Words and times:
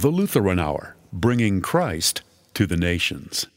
The 0.00 0.10
Lutheran 0.10 0.60
Hour, 0.60 0.94
bringing 1.12 1.60
Christ 1.60 2.22
to 2.54 2.68
the 2.68 2.76
nations. 2.76 3.48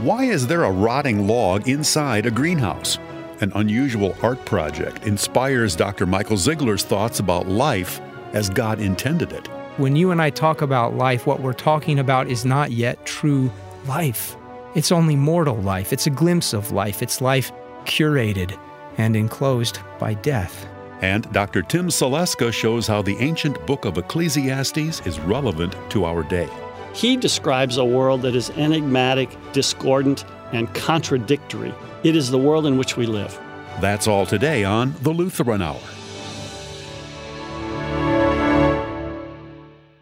Why 0.00 0.26
is 0.26 0.46
there 0.46 0.62
a 0.62 0.70
rotting 0.70 1.26
log 1.26 1.68
inside 1.68 2.24
a 2.24 2.30
greenhouse? 2.30 3.00
An 3.40 3.50
unusual 3.56 4.14
art 4.22 4.44
project 4.44 5.08
inspires 5.08 5.74
Dr. 5.74 6.06
Michael 6.06 6.36
Ziegler's 6.36 6.84
thoughts 6.84 7.18
about 7.18 7.48
life 7.48 8.00
as 8.32 8.48
God 8.48 8.78
intended 8.78 9.32
it. 9.32 9.48
When 9.78 9.96
you 9.96 10.12
and 10.12 10.22
I 10.22 10.30
talk 10.30 10.62
about 10.62 10.94
life, 10.94 11.26
what 11.26 11.40
we're 11.40 11.52
talking 11.52 11.98
about 11.98 12.28
is 12.28 12.44
not 12.44 12.70
yet 12.70 13.04
true 13.04 13.50
life. 13.88 14.36
It's 14.76 14.92
only 14.92 15.16
mortal 15.16 15.56
life. 15.56 15.92
It's 15.92 16.06
a 16.06 16.10
glimpse 16.10 16.52
of 16.52 16.70
life. 16.70 17.02
It's 17.02 17.20
life 17.20 17.50
curated 17.86 18.56
and 18.98 19.16
enclosed 19.16 19.78
by 19.98 20.14
death. 20.14 20.66
And 21.00 21.30
Dr. 21.32 21.62
Tim 21.62 21.88
Saleska 21.88 22.52
shows 22.52 22.86
how 22.86 23.02
the 23.02 23.16
ancient 23.18 23.64
book 23.66 23.84
of 23.84 23.98
Ecclesiastes 23.98 25.06
is 25.06 25.20
relevant 25.20 25.76
to 25.90 26.04
our 26.04 26.22
day. 26.22 26.48
He 26.94 27.16
describes 27.16 27.76
a 27.76 27.84
world 27.84 28.22
that 28.22 28.36
is 28.36 28.50
enigmatic, 28.50 29.28
discordant, 29.52 30.24
and 30.52 30.72
contradictory. 30.74 31.74
It 32.04 32.14
is 32.14 32.30
the 32.30 32.38
world 32.38 32.66
in 32.66 32.78
which 32.78 32.96
we 32.96 33.06
live. 33.06 33.38
That's 33.80 34.06
all 34.06 34.24
today 34.24 34.62
on 34.62 34.94
the 35.02 35.10
Lutheran 35.10 35.60
Hour. 35.60 35.80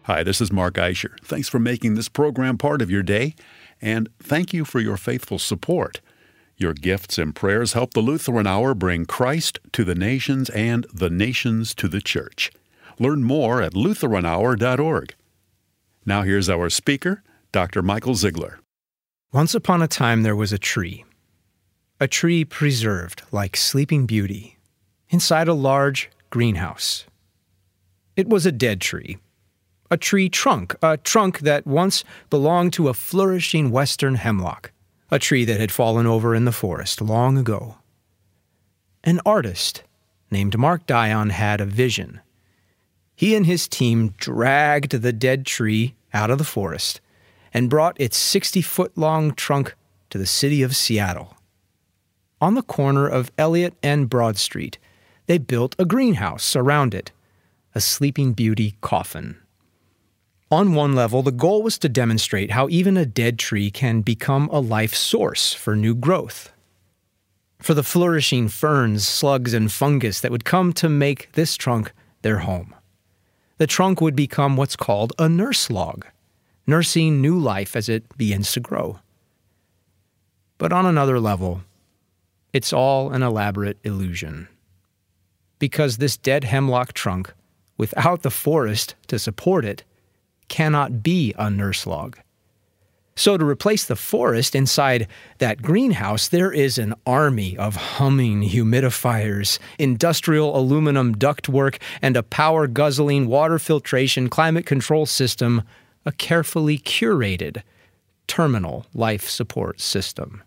Hi, 0.03 0.21
this 0.21 0.41
is 0.41 0.51
Mark 0.51 0.75
Eischer. 0.75 1.17
Thanks 1.23 1.49
for 1.49 1.59
making 1.59 1.95
this 1.95 2.09
program 2.09 2.57
part 2.57 2.81
of 2.81 2.91
your 2.91 3.03
day, 3.03 3.35
and 3.81 4.09
thank 4.21 4.53
you 4.53 4.65
for 4.65 4.79
your 4.79 4.97
faithful 4.97 5.39
support. 5.39 6.01
Your 6.63 6.73
gifts 6.73 7.17
and 7.17 7.35
prayers 7.35 7.73
help 7.73 7.93
the 7.93 7.99
Lutheran 7.99 8.47
Hour 8.47 8.73
bring 8.73 9.05
Christ 9.05 9.59
to 9.73 9.83
the 9.83 9.95
nations 9.95 10.49
and 10.51 10.85
the 10.93 11.09
nations 11.09 11.75
to 11.75 11.89
the 11.89 11.99
church. 11.99 12.53
Learn 12.97 13.21
more 13.21 13.61
at 13.61 13.73
lutheranhour.org. 13.73 15.13
Now 16.05 16.21
here's 16.21 16.49
our 16.49 16.69
speaker, 16.69 17.21
Dr. 17.51 17.81
Michael 17.81 18.15
Ziegler. 18.15 18.61
Once 19.33 19.53
upon 19.53 19.81
a 19.81 19.89
time 19.89 20.23
there 20.23 20.37
was 20.37 20.53
a 20.53 20.57
tree, 20.57 21.03
a 21.99 22.07
tree 22.07 22.45
preserved 22.45 23.23
like 23.33 23.57
Sleeping 23.57 24.05
Beauty, 24.05 24.57
inside 25.09 25.49
a 25.49 25.53
large 25.53 26.09
greenhouse. 26.29 27.03
It 28.15 28.29
was 28.29 28.45
a 28.45 28.53
dead 28.53 28.79
tree, 28.79 29.17
a 29.91 29.97
tree 29.97 30.29
trunk, 30.29 30.77
a 30.81 30.95
trunk 30.95 31.39
that 31.39 31.67
once 31.67 32.05
belonged 32.29 32.71
to 32.71 32.87
a 32.87 32.93
flourishing 32.93 33.69
western 33.69 34.15
hemlock, 34.15 34.71
a 35.13 35.19
tree 35.19 35.45
that 35.45 35.59
had 35.59 35.71
fallen 35.71 36.07
over 36.07 36.33
in 36.33 36.45
the 36.45 36.51
forest 36.51 36.99
long 36.99 37.37
ago. 37.37 37.75
An 39.03 39.21
artist 39.23 39.83
named 40.31 40.57
Mark 40.57 40.87
Dion 40.87 41.29
had 41.29 41.61
a 41.61 41.65
vision. 41.65 42.19
He 43.15 43.35
and 43.35 43.45
his 43.45 43.67
team 43.67 44.15
dragged 44.17 44.91
the 44.91 45.13
dead 45.13 45.45
tree 45.45 45.93
out 46.15 46.31
of 46.31 46.39
the 46.39 46.43
forest 46.43 46.99
and 47.53 47.69
brought 47.69 48.01
its 48.01 48.17
60 48.17 48.63
foot 48.63 48.97
long 48.97 49.35
trunk 49.35 49.75
to 50.09 50.17
the 50.17 50.25
city 50.25 50.63
of 50.63 50.75
Seattle. 50.75 51.37
On 52.41 52.55
the 52.55 52.63
corner 52.63 53.07
of 53.07 53.31
Elliott 53.37 53.75
and 53.83 54.09
Broad 54.09 54.37
Street, 54.37 54.79
they 55.27 55.37
built 55.37 55.75
a 55.77 55.85
greenhouse 55.85 56.55
around 56.55 56.95
it, 56.95 57.11
a 57.75 57.79
Sleeping 57.79 58.33
Beauty 58.33 58.77
coffin. 58.81 59.37
On 60.51 60.73
one 60.73 60.93
level, 60.93 61.23
the 61.23 61.31
goal 61.31 61.63
was 61.63 61.79
to 61.79 61.89
demonstrate 61.89 62.51
how 62.51 62.69
even 62.69 62.95
a 62.95 63.05
dead 63.05 63.39
tree 63.39 63.71
can 63.71 64.01
become 64.01 64.49
a 64.49 64.59
life 64.59 64.93
source 64.93 65.53
for 65.53 65.75
new 65.75 65.95
growth. 65.95 66.51
For 67.59 67.73
the 67.73 67.83
flourishing 67.83 68.49
ferns, 68.49 69.07
slugs, 69.07 69.53
and 69.53 69.71
fungus 69.71 70.19
that 70.19 70.31
would 70.31 70.45
come 70.45 70.73
to 70.73 70.89
make 70.89 71.31
this 71.31 71.55
trunk 71.55 71.93
their 72.21 72.39
home. 72.39 72.75
The 73.57 73.67
trunk 73.67 74.01
would 74.01 74.15
become 74.15 74.57
what's 74.57 74.75
called 74.75 75.13
a 75.17 75.29
nurse 75.29 75.69
log, 75.69 76.05
nursing 76.67 77.21
new 77.21 77.39
life 77.39 77.75
as 77.75 77.87
it 77.87 78.17
begins 78.17 78.51
to 78.51 78.59
grow. 78.59 78.99
But 80.57 80.73
on 80.73 80.85
another 80.85 81.19
level, 81.19 81.61
it's 82.51 82.73
all 82.73 83.11
an 83.11 83.23
elaborate 83.23 83.77
illusion. 83.83 84.47
Because 85.57 85.97
this 85.97 86.17
dead 86.17 86.43
hemlock 86.43 86.93
trunk, 86.93 87.33
without 87.77 88.21
the 88.21 88.29
forest 88.29 88.95
to 89.07 89.17
support 89.17 89.65
it, 89.65 89.83
cannot 90.47 91.03
be 91.03 91.33
a 91.37 91.49
nurse 91.49 91.85
log. 91.85 92.17
So, 93.15 93.37
to 93.37 93.45
replace 93.45 93.85
the 93.85 93.95
forest 93.95 94.55
inside 94.55 95.07
that 95.37 95.61
greenhouse, 95.61 96.27
there 96.27 96.51
is 96.51 96.79
an 96.79 96.95
army 97.05 97.55
of 97.55 97.75
humming 97.75 98.41
humidifiers, 98.41 99.59
industrial 99.77 100.57
aluminum 100.57 101.13
ductwork, 101.13 101.79
and 102.01 102.17
a 102.17 102.23
power 102.23 102.65
guzzling 102.65 103.27
water 103.27 103.59
filtration 103.59 104.29
climate 104.29 104.65
control 104.65 105.05
system, 105.05 105.61
a 106.05 106.11
carefully 106.11 106.79
curated 106.79 107.61
terminal 108.25 108.87
life 108.95 109.29
support 109.29 109.79
system. 109.79 110.41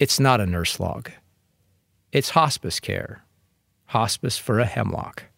It's 0.00 0.18
not 0.18 0.40
a 0.40 0.46
nurse 0.46 0.80
log, 0.80 1.12
it's 2.10 2.30
hospice 2.30 2.80
care, 2.80 3.22
hospice 3.86 4.36
for 4.36 4.58
a 4.58 4.66
hemlock. 4.66 5.29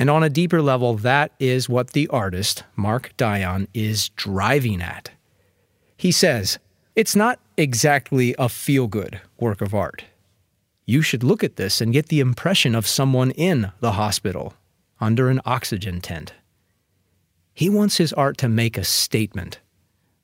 And 0.00 0.08
on 0.08 0.22
a 0.22 0.30
deeper 0.30 0.62
level, 0.62 0.94
that 0.94 1.30
is 1.38 1.68
what 1.68 1.90
the 1.90 2.08
artist, 2.08 2.64
Mark 2.74 3.14
Dion, 3.18 3.68
is 3.74 4.08
driving 4.16 4.80
at. 4.80 5.10
He 5.94 6.10
says, 6.10 6.58
it's 6.96 7.14
not 7.14 7.38
exactly 7.58 8.34
a 8.38 8.48
feel 8.48 8.86
good 8.86 9.20
work 9.38 9.60
of 9.60 9.74
art. 9.74 10.04
You 10.86 11.02
should 11.02 11.22
look 11.22 11.44
at 11.44 11.56
this 11.56 11.82
and 11.82 11.92
get 11.92 12.08
the 12.08 12.20
impression 12.20 12.74
of 12.74 12.86
someone 12.86 13.30
in 13.32 13.72
the 13.80 13.92
hospital 13.92 14.54
under 15.02 15.28
an 15.28 15.42
oxygen 15.44 16.00
tent. 16.00 16.32
He 17.52 17.68
wants 17.68 17.98
his 17.98 18.14
art 18.14 18.38
to 18.38 18.48
make 18.48 18.78
a 18.78 18.84
statement 18.84 19.60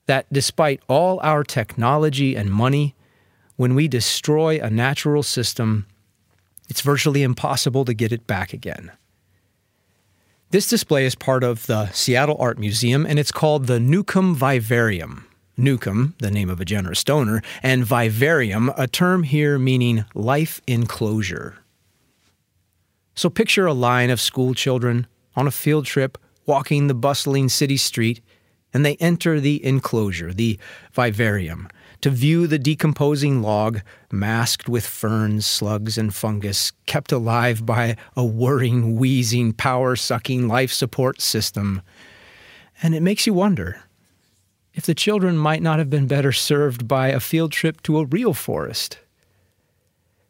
that 0.07 0.25
despite 0.33 0.81
all 0.89 1.21
our 1.23 1.45
technology 1.45 2.35
and 2.35 2.51
money, 2.51 2.95
when 3.57 3.75
we 3.75 3.89
destroy 3.89 4.59
a 4.59 4.71
natural 4.71 5.23
system, 5.23 5.87
it's 6.67 6.81
virtually 6.81 7.23
impossible 7.23 7.85
to 7.85 7.93
get 7.93 8.11
it 8.11 8.27
back 8.27 8.55
again. 8.55 8.91
This 10.51 10.69
display 10.69 11.05
is 11.07 11.17
part 11.17 11.43
of 11.43 11.67
the 11.67 11.91
Seattle 11.91 12.37
Art 12.39 12.57
Museum 12.57 13.05
and 13.05 13.19
it's 13.19 13.33
called 13.33 13.67
the 13.67 13.81
Neukom 13.81 14.37
Vivarium. 14.37 15.27
Neukom, 15.59 16.17
the 16.19 16.31
name 16.31 16.49
of 16.49 16.61
a 16.61 16.65
generous 16.65 17.03
donor, 17.03 17.43
and 17.65 17.85
vivarium, 17.85 18.71
a 18.77 18.87
term 18.87 19.25
here 19.25 19.59
meaning 19.59 20.05
life 20.15 20.61
enclosure. 20.69 21.57
So 23.17 23.29
picture 23.29 23.67
a 23.67 23.73
line 23.73 24.09
of 24.11 24.21
school 24.21 24.55
children 24.55 25.09
on 25.35 25.49
a 25.49 25.51
field 25.51 25.85
trip 25.85 26.17
walking 26.45 26.87
the 26.87 26.95
bustling 26.95 27.49
city 27.49 27.77
street, 27.77 28.21
and 28.73 28.87
they 28.87 28.95
enter 28.97 29.41
the 29.41 29.65
enclosure, 29.65 30.33
the 30.33 30.61
vivarium, 30.93 31.69
to 32.01 32.11
view 32.11 32.47
the 32.47 32.59
decomposing 32.59 33.43
log, 33.43 33.81
masked 34.11 34.69
with 34.69 34.87
ferns, 34.87 35.47
slugs, 35.47 35.99
and 35.99 36.15
fungus, 36.15 36.73
kept 36.87 37.13
alive 37.13 37.65
by 37.65 37.97
a 38.17 38.25
whirring, 38.25 38.97
wheezing, 38.97 39.53
power 39.53 39.97
sucking 39.97 40.49
life 40.49 40.73
support 40.73 41.21
system. 41.21 41.83
And 42.83 42.95
it 42.95 43.03
makes 43.03 43.27
you 43.27 43.35
wonder 43.35 43.83
if 44.75 44.85
the 44.85 44.95
children 44.95 45.39
might 45.39 45.63
not 45.63 45.79
have 45.79 45.91
been 45.91 46.07
better 46.07 46.33
served 46.33 46.87
by 46.87 47.09
a 47.09 47.21
field 47.21 47.53
trip 47.53 47.83
to 47.83 47.99
a 47.99 48.07
real 48.07 48.35
forest. 48.35 48.99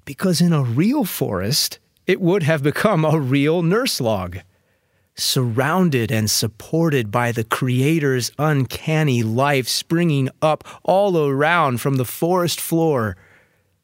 Because 0.05 0.41
in 0.41 0.53
a 0.53 0.63
real 0.63 1.05
forest, 1.05 1.81
it 2.07 2.21
would 2.21 2.45
have 2.45 2.63
become 2.63 3.05
a 3.05 3.19
real 3.19 3.63
nurse 3.63 4.01
log 4.01 4.39
surrounded 5.17 6.13
and 6.13 6.31
supported 6.31 7.11
by 7.11 7.33
the 7.33 7.45
Creator's 7.45 8.31
uncanny 8.39 9.23
life 9.23 9.67
springing 9.67 10.29
up 10.43 10.65
all 10.83 11.19
around 11.27 11.81
from 11.81 11.97
the 11.97 12.05
forest 12.05 12.61
floor, 12.61 13.17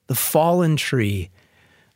the 0.06 0.14
fallen 0.14 0.76
tree 0.76 1.30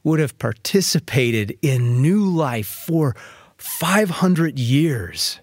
would 0.02 0.20
have 0.20 0.38
participated 0.38 1.58
in 1.62 2.00
new 2.00 2.24
life 2.24 2.66
for 2.66 3.14
500 3.58 4.58
years. 4.58 5.40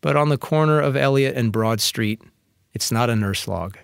But 0.00 0.16
on 0.16 0.30
the 0.30 0.38
corner 0.38 0.80
of 0.80 0.96
Elliott 0.96 1.36
and 1.36 1.52
Broad 1.52 1.80
Street, 1.80 2.22
it's 2.72 2.90
not 2.90 3.10
a 3.10 3.16
nurse 3.16 3.46
log, 3.46 3.76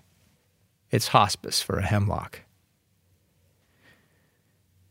it's 0.91 1.09
hospice 1.09 1.61
for 1.61 1.79
a 1.79 1.87
hemlock. 1.87 2.41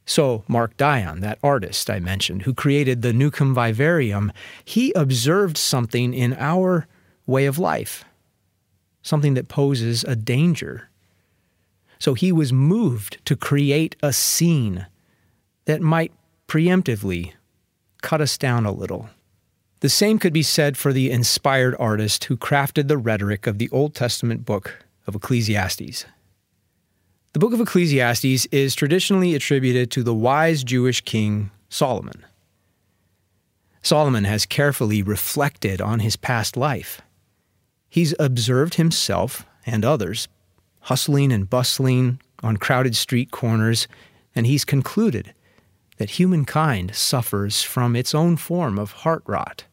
So, 0.05 0.43
Mark 0.47 0.77
Dion, 0.77 1.21
that 1.21 1.39
artist 1.41 1.89
I 1.89 1.99
mentioned, 1.99 2.43
who 2.43 2.53
created 2.53 3.01
the 3.01 3.11
Neukom 3.11 3.55
Vivarium, 3.55 4.31
he 4.63 4.91
observed 4.93 5.57
something 5.57 6.13
in 6.13 6.35
our 6.35 6.87
way 7.25 7.47
of 7.47 7.57
life, 7.57 8.05
something 9.01 9.33
that 9.33 9.47
poses 9.47 10.03
a 10.03 10.15
danger. 10.15 10.89
So, 11.97 12.13
he 12.13 12.31
was 12.31 12.53
moved 12.53 13.17
to 13.25 13.35
create 13.35 13.95
a 14.03 14.13
scene 14.13 14.85
that 15.65 15.81
might 15.81 16.13
preemptively 16.47 17.33
cut 18.03 18.21
us 18.21 18.37
down 18.37 18.67
a 18.67 18.71
little. 18.71 19.09
The 19.79 19.89
same 19.89 20.19
could 20.19 20.33
be 20.33 20.43
said 20.43 20.77
for 20.77 20.93
the 20.93 21.09
inspired 21.09 21.75
artist 21.79 22.25
who 22.25 22.37
crafted 22.37 22.87
the 22.87 22.97
rhetoric 22.97 23.47
of 23.47 23.57
the 23.57 23.69
Old 23.69 23.95
Testament 23.95 24.45
book 24.45 24.85
of 25.07 25.15
Ecclesiastes. 25.15 26.05
The 27.35 27.39
book 27.39 27.51
of 27.51 27.59
Ecclesiastes 27.59 28.45
is 28.45 28.75
traditionally 28.75 29.35
attributed 29.35 29.91
to 29.91 30.03
the 30.03 30.13
wise 30.13 30.63
Jewish 30.63 31.01
king 31.01 31.51
Solomon. 31.67 32.25
Solomon 33.81 34.23
has 34.23 34.45
carefully 34.45 35.03
reflected 35.03 35.81
on 35.81 35.99
his 35.99 36.15
past 36.15 36.55
life. 36.55 37.01
He's 37.89 38.15
observed 38.21 38.75
himself 38.75 39.45
and 39.65 39.83
others 39.83 40.29
hustling 40.83 41.33
and 41.33 41.49
bustling 41.49 42.21
on 42.41 42.55
crowded 42.55 42.95
street 42.95 43.31
corners, 43.31 43.89
and 44.33 44.47
he's 44.47 44.63
concluded 44.63 45.33
that 45.97 46.11
humankind 46.11 46.95
suffers 46.95 47.61
from 47.61 47.97
its 47.97 48.15
own 48.15 48.37
form 48.37 48.79
of 48.79 48.93
heart 49.03 49.23
rot. 49.25 49.65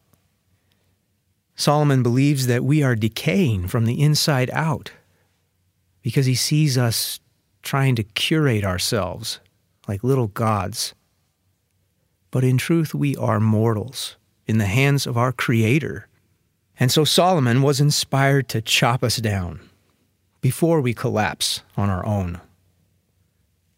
Solomon 1.55 2.03
believes 2.03 2.47
that 2.47 2.65
we 2.65 2.83
are 2.83 2.97
decaying 2.97 3.69
from 3.69 3.85
the 3.85 4.01
inside 4.01 4.49
out 4.51 4.91
because 6.01 6.25
he 6.25 6.35
sees 6.35 6.77
us 6.77 7.21
trying 7.63 7.95
to 7.95 8.03
curate 8.03 8.63
ourselves 8.63 9.39
like 9.87 10.03
little 10.03 10.27
gods. 10.27 10.93
But 12.31 12.43
in 12.43 12.57
truth, 12.57 12.93
we 12.93 13.15
are 13.15 13.39
mortals 13.39 14.17
in 14.45 14.57
the 14.57 14.65
hands 14.65 15.07
of 15.07 15.17
our 15.17 15.31
Creator. 15.31 16.07
And 16.79 16.91
so 16.91 17.03
Solomon 17.03 17.61
was 17.61 17.79
inspired 17.79 18.49
to 18.49 18.61
chop 18.61 19.03
us 19.03 19.17
down 19.17 19.59
before 20.41 20.81
we 20.81 20.93
collapse 20.93 21.63
on 21.77 21.89
our 21.89 22.05
own. 22.05 22.41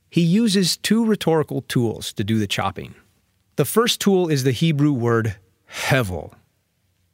He 0.09 0.21
uses 0.21 0.77
two 0.77 1.05
rhetorical 1.05 1.61
tools 1.61 2.13
to 2.13 2.23
do 2.23 2.39
the 2.39 2.47
chopping. 2.47 2.95
The 3.57 3.65
first 3.65 4.01
tool 4.01 4.29
is 4.29 4.43
the 4.43 4.51
Hebrew 4.51 4.93
word 4.93 5.35
hevel, 5.69 6.33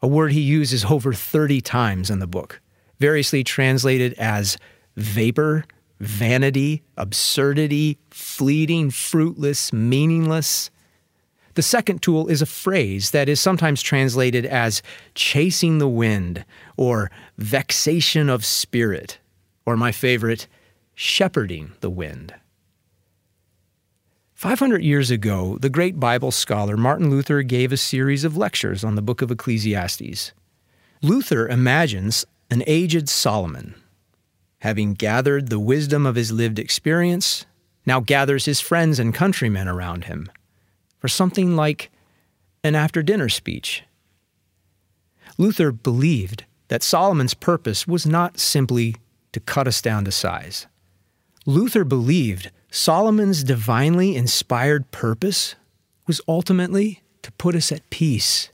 a 0.01 0.07
word 0.07 0.31
he 0.31 0.41
uses 0.41 0.85
over 0.85 1.13
30 1.13 1.61
times 1.61 2.09
in 2.09 2.19
the 2.19 2.27
book, 2.27 2.61
variously 2.99 3.43
translated 3.43 4.13
as 4.13 4.57
vapor, 4.95 5.65
vanity, 6.01 6.81
absurdity, 6.97 7.99
fleeting, 8.09 8.89
fruitless, 8.89 9.71
meaningless. 9.71 10.71
The 11.53 11.61
second 11.61 12.01
tool 12.01 12.27
is 12.27 12.41
a 12.41 12.47
phrase 12.47 13.11
that 13.11 13.29
is 13.29 13.39
sometimes 13.39 13.83
translated 13.83 14.45
as 14.45 14.81
chasing 15.13 15.77
the 15.77 15.87
wind 15.87 16.43
or 16.75 17.11
vexation 17.37 18.29
of 18.29 18.43
spirit, 18.43 19.19
or 19.65 19.77
my 19.77 19.91
favorite, 19.91 20.47
shepherding 20.95 21.73
the 21.81 21.89
wind. 21.89 22.33
500 24.33 24.81
years 24.81 25.11
ago, 25.11 25.59
the 25.61 25.69
great 25.69 25.99
Bible 25.99 26.31
scholar 26.31 26.75
Martin 26.75 27.11
Luther 27.11 27.43
gave 27.43 27.71
a 27.71 27.77
series 27.77 28.23
of 28.23 28.35
lectures 28.35 28.83
on 28.83 28.95
the 28.95 29.01
book 29.03 29.21
of 29.21 29.29
Ecclesiastes. 29.29 30.31
Luther 31.03 31.47
imagines 31.47 32.25
an 32.49 32.63
aged 32.65 33.07
Solomon 33.07 33.75
having 34.61 34.93
gathered 34.93 35.49
the 35.49 35.59
wisdom 35.59 36.05
of 36.05 36.15
his 36.15 36.31
lived 36.31 36.59
experience, 36.59 37.45
now 37.85 37.99
gathers 37.99 38.45
his 38.45 38.59
friends 38.59 38.99
and 38.99 39.13
countrymen 39.13 39.67
around 39.67 40.05
him 40.05 40.31
for 40.99 41.07
something 41.07 41.55
like 41.55 41.89
an 42.63 42.75
after 42.75 43.01
dinner 43.01 43.27
speech. 43.27 43.83
Luther 45.37 45.71
believed 45.71 46.45
that 46.67 46.83
Solomon's 46.83 47.33
purpose 47.33 47.87
was 47.87 48.05
not 48.05 48.39
simply 48.39 48.95
to 49.31 49.39
cut 49.39 49.67
us 49.67 49.81
down 49.81 50.05
to 50.05 50.11
size. 50.11 50.67
Luther 51.47 51.83
believed 51.83 52.51
Solomon's 52.69 53.43
divinely 53.43 54.15
inspired 54.15 54.91
purpose 54.91 55.55
was 56.05 56.21
ultimately 56.27 57.01
to 57.23 57.31
put 57.33 57.55
us 57.55 57.71
at 57.71 57.89
peace, 57.89 58.51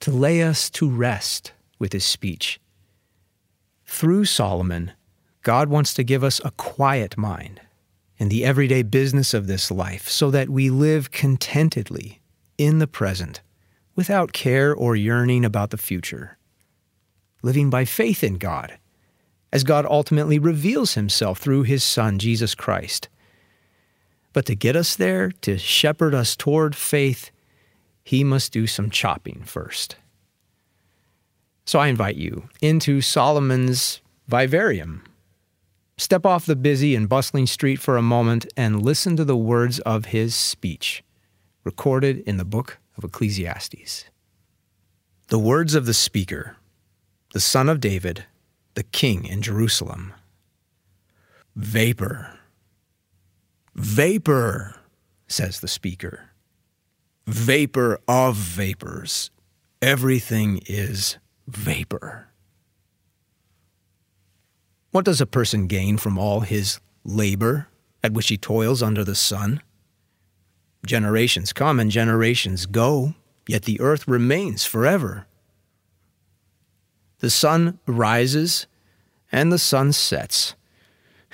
to 0.00 0.10
lay 0.10 0.42
us 0.42 0.68
to 0.70 0.88
rest 0.88 1.52
with 1.78 1.94
his 1.94 2.04
speech. 2.04 2.60
Through 3.86 4.26
Solomon, 4.26 4.92
God 5.48 5.70
wants 5.70 5.94
to 5.94 6.04
give 6.04 6.22
us 6.22 6.42
a 6.44 6.50
quiet 6.50 7.16
mind 7.16 7.62
in 8.18 8.28
the 8.28 8.44
everyday 8.44 8.82
business 8.82 9.32
of 9.32 9.46
this 9.46 9.70
life 9.70 10.06
so 10.06 10.30
that 10.30 10.50
we 10.50 10.68
live 10.68 11.10
contentedly 11.10 12.20
in 12.58 12.80
the 12.80 12.86
present 12.86 13.40
without 13.96 14.34
care 14.34 14.74
or 14.74 14.94
yearning 14.94 15.46
about 15.46 15.70
the 15.70 15.78
future. 15.78 16.36
Living 17.42 17.70
by 17.70 17.86
faith 17.86 18.22
in 18.22 18.36
God, 18.36 18.76
as 19.50 19.64
God 19.64 19.86
ultimately 19.86 20.38
reveals 20.38 20.92
himself 20.92 21.38
through 21.38 21.62
his 21.62 21.82
Son, 21.82 22.18
Jesus 22.18 22.54
Christ. 22.54 23.08
But 24.34 24.44
to 24.44 24.54
get 24.54 24.76
us 24.76 24.96
there, 24.96 25.30
to 25.40 25.56
shepherd 25.56 26.14
us 26.14 26.36
toward 26.36 26.76
faith, 26.76 27.30
he 28.04 28.22
must 28.22 28.52
do 28.52 28.66
some 28.66 28.90
chopping 28.90 29.44
first. 29.44 29.96
So 31.64 31.78
I 31.78 31.88
invite 31.88 32.16
you 32.16 32.50
into 32.60 33.00
Solomon's 33.00 34.02
vivarium 34.28 35.04
Step 35.98 36.24
off 36.24 36.46
the 36.46 36.54
busy 36.54 36.94
and 36.94 37.08
bustling 37.08 37.46
street 37.46 37.80
for 37.80 37.96
a 37.96 38.02
moment 38.02 38.46
and 38.56 38.80
listen 38.80 39.16
to 39.16 39.24
the 39.24 39.36
words 39.36 39.80
of 39.80 40.06
his 40.06 40.32
speech, 40.32 41.02
recorded 41.64 42.20
in 42.20 42.36
the 42.36 42.44
book 42.44 42.78
of 42.96 43.02
Ecclesiastes. 43.02 44.04
The 45.26 45.40
words 45.40 45.74
of 45.74 45.86
the 45.86 45.94
speaker, 45.94 46.56
the 47.32 47.40
son 47.40 47.68
of 47.68 47.80
David, 47.80 48.24
the 48.74 48.84
king 48.84 49.24
in 49.24 49.42
Jerusalem. 49.42 50.14
Vapor. 51.56 52.38
Vapor, 53.74 54.76
says 55.26 55.58
the 55.58 55.66
speaker. 55.66 56.30
Vapor 57.26 57.98
of 58.06 58.36
vapors. 58.36 59.32
Everything 59.82 60.60
is 60.66 61.18
vapor. 61.48 62.28
What 64.90 65.04
does 65.04 65.20
a 65.20 65.26
person 65.26 65.66
gain 65.66 65.98
from 65.98 66.16
all 66.16 66.40
his 66.40 66.80
labor 67.04 67.68
at 68.02 68.12
which 68.12 68.28
he 68.28 68.38
toils 68.38 68.82
under 68.82 69.04
the 69.04 69.14
sun? 69.14 69.60
Generations 70.86 71.52
come 71.52 71.78
and 71.78 71.90
generations 71.90 72.64
go, 72.64 73.14
yet 73.46 73.64
the 73.64 73.80
earth 73.80 74.08
remains 74.08 74.64
forever. 74.64 75.26
The 77.18 77.28
sun 77.28 77.78
rises 77.86 78.66
and 79.30 79.52
the 79.52 79.58
sun 79.58 79.92
sets, 79.92 80.54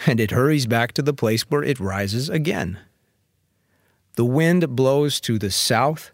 and 0.06 0.18
it 0.18 0.32
hurries 0.32 0.66
back 0.66 0.92
to 0.92 1.02
the 1.02 1.14
place 1.14 1.42
where 1.42 1.62
it 1.62 1.78
rises 1.78 2.28
again. 2.28 2.80
The 4.16 4.24
wind 4.24 4.74
blows 4.74 5.20
to 5.20 5.38
the 5.38 5.50
south, 5.50 6.10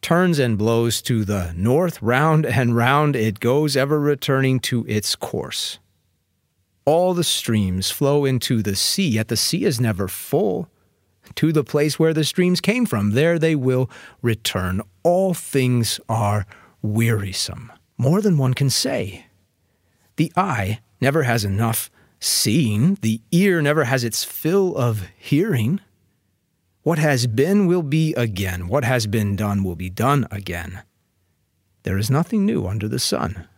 turns 0.00 0.40
and 0.40 0.58
blows 0.58 1.00
to 1.02 1.24
the 1.24 1.52
north, 1.56 2.02
round 2.02 2.44
and 2.44 2.74
round 2.74 3.14
it 3.14 3.38
goes, 3.38 3.76
ever 3.76 4.00
returning 4.00 4.58
to 4.60 4.84
its 4.88 5.14
course. 5.14 5.78
All 6.84 7.14
the 7.14 7.24
streams 7.24 7.90
flow 7.90 8.24
into 8.24 8.62
the 8.62 8.74
sea, 8.74 9.08
yet 9.08 9.28
the 9.28 9.36
sea 9.36 9.64
is 9.64 9.80
never 9.80 10.08
full. 10.08 10.68
To 11.36 11.52
the 11.52 11.64
place 11.64 11.98
where 11.98 12.12
the 12.12 12.24
streams 12.24 12.60
came 12.60 12.86
from, 12.86 13.12
there 13.12 13.38
they 13.38 13.54
will 13.54 13.88
return. 14.20 14.82
All 15.04 15.34
things 15.34 16.00
are 16.08 16.46
wearisome, 16.82 17.70
more 17.96 18.20
than 18.20 18.36
one 18.36 18.54
can 18.54 18.70
say. 18.70 19.26
The 20.16 20.32
eye 20.36 20.80
never 21.00 21.22
has 21.22 21.44
enough 21.44 21.90
seeing, 22.18 22.96
the 23.02 23.20
ear 23.30 23.62
never 23.62 23.84
has 23.84 24.04
its 24.04 24.24
fill 24.24 24.76
of 24.76 25.08
hearing. 25.16 25.80
What 26.82 26.98
has 26.98 27.28
been 27.28 27.66
will 27.66 27.82
be 27.82 28.12
again, 28.14 28.66
what 28.66 28.84
has 28.84 29.06
been 29.06 29.36
done 29.36 29.62
will 29.62 29.76
be 29.76 29.90
done 29.90 30.26
again. 30.30 30.82
There 31.84 31.98
is 31.98 32.10
nothing 32.10 32.44
new 32.44 32.66
under 32.66 32.88
the 32.88 32.98
sun. 32.98 33.48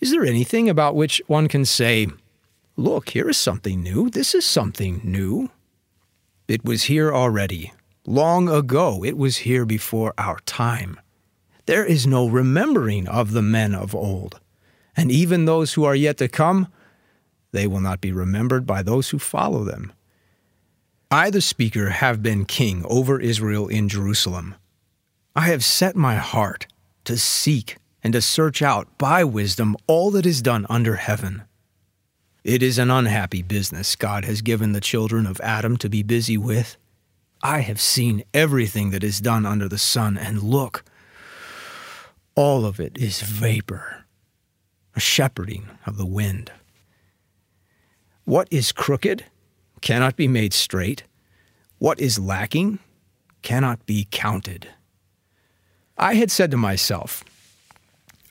Is 0.00 0.12
there 0.12 0.24
anything 0.24 0.68
about 0.68 0.94
which 0.94 1.20
one 1.26 1.48
can 1.48 1.64
say, 1.64 2.06
Look, 2.76 3.10
here 3.10 3.28
is 3.28 3.36
something 3.36 3.82
new, 3.82 4.08
this 4.08 4.34
is 4.34 4.46
something 4.46 5.00
new? 5.02 5.50
It 6.46 6.64
was 6.64 6.84
here 6.84 7.12
already. 7.12 7.72
Long 8.06 8.48
ago, 8.48 9.04
it 9.04 9.18
was 9.18 9.38
here 9.38 9.66
before 9.66 10.14
our 10.16 10.38
time. 10.46 11.00
There 11.66 11.84
is 11.84 12.06
no 12.06 12.28
remembering 12.28 13.08
of 13.08 13.32
the 13.32 13.42
men 13.42 13.74
of 13.74 13.94
old. 13.94 14.40
And 14.96 15.10
even 15.10 15.44
those 15.44 15.74
who 15.74 15.84
are 15.84 15.94
yet 15.94 16.16
to 16.18 16.28
come, 16.28 16.68
they 17.52 17.66
will 17.66 17.80
not 17.80 18.00
be 18.00 18.12
remembered 18.12 18.66
by 18.66 18.82
those 18.82 19.10
who 19.10 19.18
follow 19.18 19.64
them. 19.64 19.92
I, 21.10 21.30
the 21.30 21.40
speaker, 21.40 21.90
have 21.90 22.22
been 22.22 22.44
king 22.44 22.84
over 22.86 23.20
Israel 23.20 23.68
in 23.68 23.88
Jerusalem. 23.88 24.54
I 25.34 25.42
have 25.42 25.64
set 25.64 25.96
my 25.96 26.16
heart 26.16 26.66
to 27.04 27.18
seek 27.18 27.76
and 28.02 28.12
to 28.12 28.20
search 28.20 28.62
out 28.62 28.98
by 28.98 29.24
wisdom 29.24 29.76
all 29.86 30.10
that 30.12 30.26
is 30.26 30.42
done 30.42 30.66
under 30.68 30.96
heaven. 30.96 31.42
It 32.44 32.62
is 32.62 32.78
an 32.78 32.90
unhappy 32.90 33.42
business 33.42 33.96
God 33.96 34.24
has 34.24 34.42
given 34.42 34.72
the 34.72 34.80
children 34.80 35.26
of 35.26 35.40
Adam 35.40 35.76
to 35.78 35.88
be 35.88 36.02
busy 36.02 36.38
with. 36.38 36.76
I 37.42 37.60
have 37.60 37.80
seen 37.80 38.24
everything 38.32 38.90
that 38.90 39.04
is 39.04 39.20
done 39.20 39.44
under 39.44 39.68
the 39.68 39.78
sun, 39.78 40.16
and 40.16 40.42
look, 40.42 40.84
all 42.34 42.64
of 42.64 42.80
it 42.80 42.96
is 42.96 43.20
vapor, 43.20 44.04
a 44.94 45.00
shepherding 45.00 45.68
of 45.86 45.96
the 45.96 46.06
wind. 46.06 46.52
What 48.24 48.48
is 48.50 48.72
crooked 48.72 49.24
cannot 49.80 50.16
be 50.16 50.28
made 50.28 50.52
straight. 50.52 51.04
What 51.78 52.00
is 52.00 52.18
lacking 52.18 52.78
cannot 53.42 53.86
be 53.86 54.06
counted. 54.10 54.68
I 55.96 56.14
had 56.14 56.30
said 56.30 56.50
to 56.50 56.56
myself, 56.56 57.24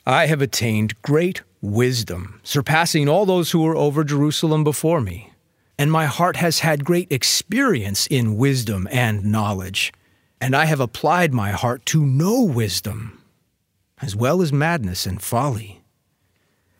I 0.09 0.27
have 0.27 0.41
attained 0.41 1.01
great 1.01 1.41
wisdom, 1.61 2.39
surpassing 2.41 3.09
all 3.09 3.25
those 3.25 3.51
who 3.51 3.61
were 3.63 3.75
over 3.75 4.05
Jerusalem 4.05 4.63
before 4.63 5.01
me. 5.01 5.33
and 5.77 5.91
my 5.91 6.05
heart 6.05 6.37
has 6.37 6.59
had 6.59 6.83
great 6.83 7.11
experience 7.11 8.07
in 8.07 8.37
wisdom 8.37 8.87
and 8.91 9.23
knowledge, 9.25 9.93
and 10.41 10.55
I 10.55 10.65
have 10.65 10.79
applied 10.79 11.33
my 11.33 11.51
heart 11.51 11.85
to 11.87 12.05
know 12.05 12.41
wisdom, 12.41 13.21
as 14.01 14.15
well 14.15 14.41
as 14.41 14.51
madness 14.51 15.05
and 15.05 15.21
folly. 15.21 15.83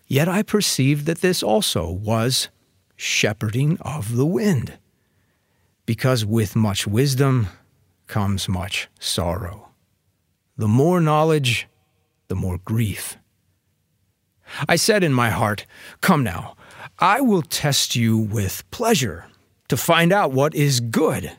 Yet 0.07 0.27
I 0.27 0.41
perceived 0.41 1.05
that 1.05 1.21
this 1.21 1.43
also 1.43 1.89
was 1.89 2.49
shepherding 2.95 3.77
of 3.81 4.15
the 4.15 4.25
wind, 4.25 4.77
because 5.85 6.25
with 6.25 6.55
much 6.55 6.87
wisdom 6.87 7.47
comes 8.07 8.49
much 8.49 8.87
sorrow. 8.99 9.69
The 10.57 10.67
more 10.67 10.99
knowledge, 10.99 11.67
the 12.27 12.35
more 12.35 12.57
grief. 12.59 13.17
I 14.67 14.75
said 14.75 15.03
in 15.03 15.13
my 15.13 15.29
heart, 15.29 15.65
Come 16.01 16.23
now, 16.23 16.55
I 16.99 17.21
will 17.21 17.41
test 17.41 17.95
you 17.95 18.17
with 18.17 18.69
pleasure 18.71 19.25
to 19.67 19.77
find 19.77 20.11
out 20.13 20.31
what 20.31 20.55
is 20.55 20.79
good. 20.79 21.31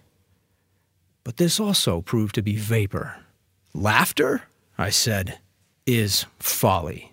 But 1.24 1.36
this 1.36 1.58
also 1.58 2.00
proved 2.00 2.34
to 2.36 2.42
be 2.42 2.56
vapor. 2.56 3.16
Laughter, 3.74 4.42
I 4.76 4.90
said, 4.90 5.38
is 5.86 6.26
folly. 6.38 7.12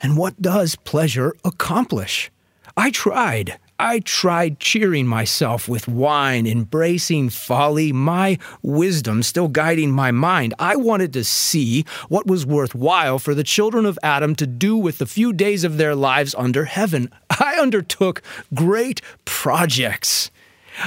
And 0.00 0.16
what 0.16 0.40
does 0.40 0.76
pleasure 0.76 1.34
accomplish? 1.44 2.30
I 2.76 2.90
tried. 2.90 3.58
I 3.80 4.00
tried 4.00 4.58
cheering 4.58 5.06
myself 5.06 5.68
with 5.68 5.86
wine, 5.86 6.48
embracing 6.48 7.30
folly, 7.30 7.92
my 7.92 8.38
wisdom 8.60 9.22
still 9.22 9.46
guiding 9.46 9.92
my 9.92 10.10
mind. 10.10 10.52
I 10.58 10.74
wanted 10.74 11.12
to 11.12 11.22
see 11.22 11.84
what 12.08 12.26
was 12.26 12.44
worthwhile 12.44 13.20
for 13.20 13.36
the 13.36 13.44
children 13.44 13.86
of 13.86 13.96
Adam 14.02 14.34
to 14.36 14.48
do 14.48 14.76
with 14.76 14.98
the 14.98 15.06
few 15.06 15.32
days 15.32 15.62
of 15.62 15.76
their 15.76 15.94
lives 15.94 16.34
under 16.36 16.64
heaven. 16.64 17.08
I 17.30 17.54
undertook 17.54 18.20
great 18.52 19.00
projects. 19.24 20.32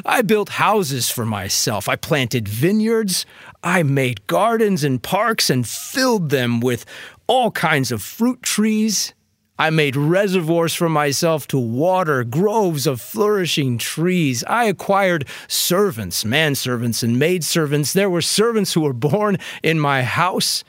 I 0.05 0.21
built 0.21 0.49
houses 0.49 1.09
for 1.09 1.25
myself. 1.25 1.87
I 1.87 1.95
planted 1.95 2.49
vineyards. 2.49 3.25
I 3.63 3.83
made 3.83 4.27
gardens 4.27 4.83
and 4.83 5.01
parks 5.01 5.49
and 5.49 5.65
filled 5.65 6.29
them 6.29 6.59
with 6.59 6.85
all 7.27 7.51
kinds 7.51 7.89
of 7.89 8.03
fruit 8.03 8.41
trees. 8.41 9.13
I 9.61 9.69
made 9.69 9.95
reservoirs 9.95 10.73
for 10.73 10.89
myself 10.89 11.47
to 11.49 11.59
water 11.59 12.23
groves 12.23 12.87
of 12.87 12.99
flourishing 12.99 13.77
trees. 13.77 14.43
I 14.45 14.63
acquired 14.63 15.27
servants, 15.47 16.25
manservants, 16.25 17.03
and 17.03 17.19
maidservants. 17.19 17.93
There 17.93 18.09
were 18.09 18.23
servants 18.23 18.73
who 18.73 18.81
were 18.81 18.91
born 18.91 19.37
in 19.61 19.79
my 19.79 20.01
house. 20.01 20.63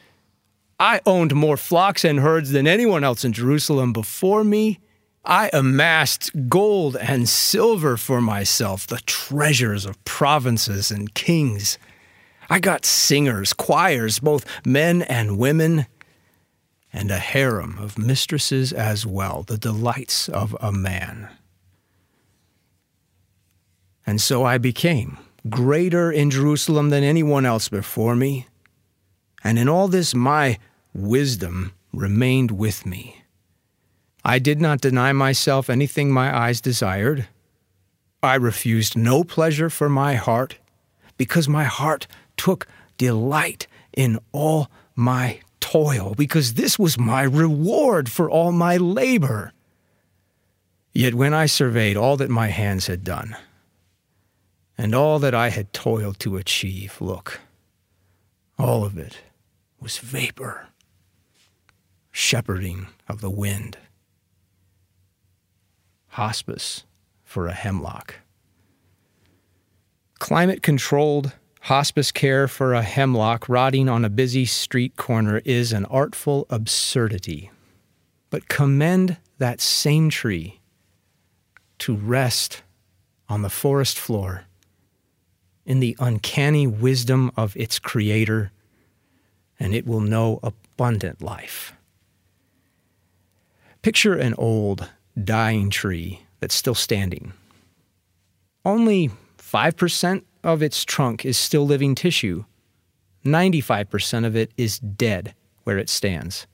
I 0.78 1.00
owned 1.06 1.34
more 1.34 1.56
flocks 1.56 2.04
and 2.04 2.20
herds 2.20 2.50
than 2.50 2.66
anyone 2.66 3.02
else 3.02 3.24
in 3.24 3.32
Jerusalem 3.32 3.94
before 3.94 4.44
me. 4.44 4.78
I 5.24 5.48
amassed 5.54 6.30
gold 6.50 6.94
and 6.96 7.26
silver 7.26 7.96
for 7.96 8.20
myself, 8.20 8.86
the 8.86 9.00
treasures 9.06 9.86
of 9.86 10.04
provinces 10.04 10.90
and 10.90 11.14
kings. 11.14 11.78
I 12.50 12.58
got 12.58 12.84
singers, 12.84 13.54
choirs, 13.54 14.18
both 14.18 14.44
men 14.66 15.00
and 15.00 15.38
women 15.38 15.86
and 16.92 17.10
a 17.10 17.18
harem 17.18 17.78
of 17.78 17.98
mistresses 17.98 18.72
as 18.72 19.06
well, 19.06 19.42
the 19.42 19.56
delights 19.56 20.28
of 20.28 20.56
a 20.60 20.70
man. 20.70 21.28
And 24.06 24.20
so 24.20 24.44
I 24.44 24.58
became 24.58 25.18
greater 25.48 26.10
in 26.12 26.30
Jerusalem 26.30 26.90
than 26.90 27.02
anyone 27.02 27.46
else 27.46 27.68
before 27.68 28.14
me, 28.14 28.46
and 29.42 29.58
in 29.58 29.68
all 29.68 29.88
this 29.88 30.14
my 30.14 30.58
wisdom 30.92 31.72
remained 31.92 32.50
with 32.50 32.84
me. 32.86 33.22
I 34.24 34.38
did 34.38 34.60
not 34.60 34.80
deny 34.80 35.12
myself 35.12 35.68
anything 35.68 36.12
my 36.12 36.36
eyes 36.36 36.60
desired. 36.60 37.26
I 38.22 38.36
refused 38.36 38.96
no 38.96 39.24
pleasure 39.24 39.68
for 39.68 39.88
my 39.88 40.14
heart, 40.14 40.58
because 41.16 41.48
my 41.48 41.64
heart 41.64 42.06
took 42.36 42.66
delight 42.98 43.66
in 43.92 44.18
all 44.30 44.70
my 44.94 45.40
toil, 45.62 46.14
because 46.14 46.54
this 46.54 46.78
was 46.78 46.98
my 46.98 47.22
reward 47.22 48.10
for 48.10 48.28
all 48.28 48.52
my 48.52 48.76
labor. 48.76 49.52
Yet 50.92 51.14
when 51.14 51.32
I 51.32 51.46
surveyed 51.46 51.96
all 51.96 52.18
that 52.18 52.28
my 52.28 52.48
hands 52.48 52.88
had 52.88 53.02
done, 53.02 53.34
and 54.76 54.94
all 54.94 55.18
that 55.20 55.34
I 55.34 55.48
had 55.48 55.72
toiled 55.72 56.18
to 56.18 56.36
achieve, 56.36 57.00
look, 57.00 57.40
all 58.58 58.84
of 58.84 58.98
it 58.98 59.20
was 59.80 59.98
vapor, 59.98 60.66
shepherding 62.10 62.88
of 63.08 63.20
the 63.20 63.30
wind, 63.30 63.78
hospice 66.08 66.84
for 67.24 67.46
a 67.46 67.54
hemlock. 67.54 68.16
Climate 70.18 70.62
controlled 70.62 71.32
Hospice 71.66 72.10
care 72.10 72.48
for 72.48 72.74
a 72.74 72.82
hemlock 72.82 73.48
rotting 73.48 73.88
on 73.88 74.04
a 74.04 74.10
busy 74.10 74.44
street 74.44 74.96
corner 74.96 75.40
is 75.44 75.72
an 75.72 75.84
artful 75.84 76.44
absurdity. 76.50 77.52
But 78.30 78.48
commend 78.48 79.18
that 79.38 79.60
same 79.60 80.10
tree 80.10 80.58
to 81.78 81.94
rest 81.94 82.64
on 83.28 83.42
the 83.42 83.48
forest 83.48 83.96
floor 83.96 84.46
in 85.64 85.78
the 85.78 85.96
uncanny 86.00 86.66
wisdom 86.66 87.30
of 87.36 87.56
its 87.56 87.78
creator, 87.78 88.50
and 89.60 89.72
it 89.72 89.86
will 89.86 90.00
know 90.00 90.40
abundant 90.42 91.22
life. 91.22 91.74
Picture 93.82 94.14
an 94.14 94.34
old, 94.36 94.90
dying 95.22 95.70
tree 95.70 96.22
that's 96.40 96.56
still 96.56 96.74
standing. 96.74 97.32
Only 98.64 99.12
5% 99.38 100.24
of 100.42 100.62
its 100.62 100.84
trunk 100.84 101.24
is 101.24 101.38
still 101.38 101.66
living 101.66 101.94
tissue. 101.94 102.44
95% 103.24 104.24
of 104.24 104.34
it 104.34 104.50
is 104.56 104.78
dead 104.78 105.34
where 105.64 105.78
it 105.78 105.88
stands. 105.88 106.46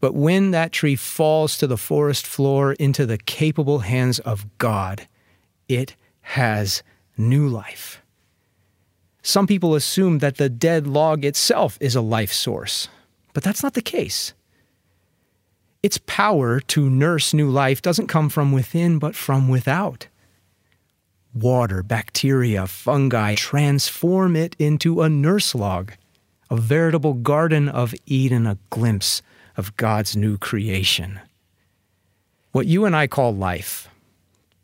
But 0.00 0.14
when 0.14 0.50
that 0.50 0.72
tree 0.72 0.96
falls 0.96 1.56
to 1.58 1.66
the 1.66 1.78
forest 1.78 2.26
floor 2.26 2.74
into 2.74 3.06
the 3.06 3.16
capable 3.16 3.78
hands 3.78 4.18
of 4.18 4.46
God, 4.58 5.08
it 5.68 5.96
has 6.20 6.82
new 7.16 7.48
life. 7.48 8.02
Some 9.22 9.46
people 9.46 9.74
assume 9.74 10.18
that 10.18 10.36
the 10.36 10.50
dead 10.50 10.86
log 10.86 11.24
itself 11.24 11.78
is 11.80 11.96
a 11.96 12.02
life 12.02 12.32
source, 12.32 12.88
but 13.32 13.42
that's 13.42 13.62
not 13.62 13.72
the 13.72 13.80
case. 13.80 14.34
Its 15.82 15.98
power 16.06 16.60
to 16.60 16.90
nurse 16.90 17.32
new 17.32 17.48
life 17.48 17.80
doesn't 17.80 18.06
come 18.06 18.28
from 18.28 18.52
within, 18.52 18.98
but 18.98 19.14
from 19.14 19.48
without 19.48 20.08
water, 21.34 21.82
bacteria, 21.82 22.66
fungi 22.66 23.34
transform 23.34 24.36
it 24.36 24.54
into 24.58 25.02
a 25.02 25.08
nurse 25.08 25.54
log, 25.54 25.92
a 26.50 26.56
veritable 26.56 27.14
Garden 27.14 27.68
of 27.68 27.94
Eden, 28.06 28.46
a 28.46 28.58
glimpse 28.70 29.20
of 29.56 29.76
God's 29.76 30.16
new 30.16 30.38
creation. 30.38 31.20
What 32.52 32.66
you 32.66 32.84
and 32.84 32.94
I 32.94 33.06
call 33.06 33.34
life, 33.34 33.88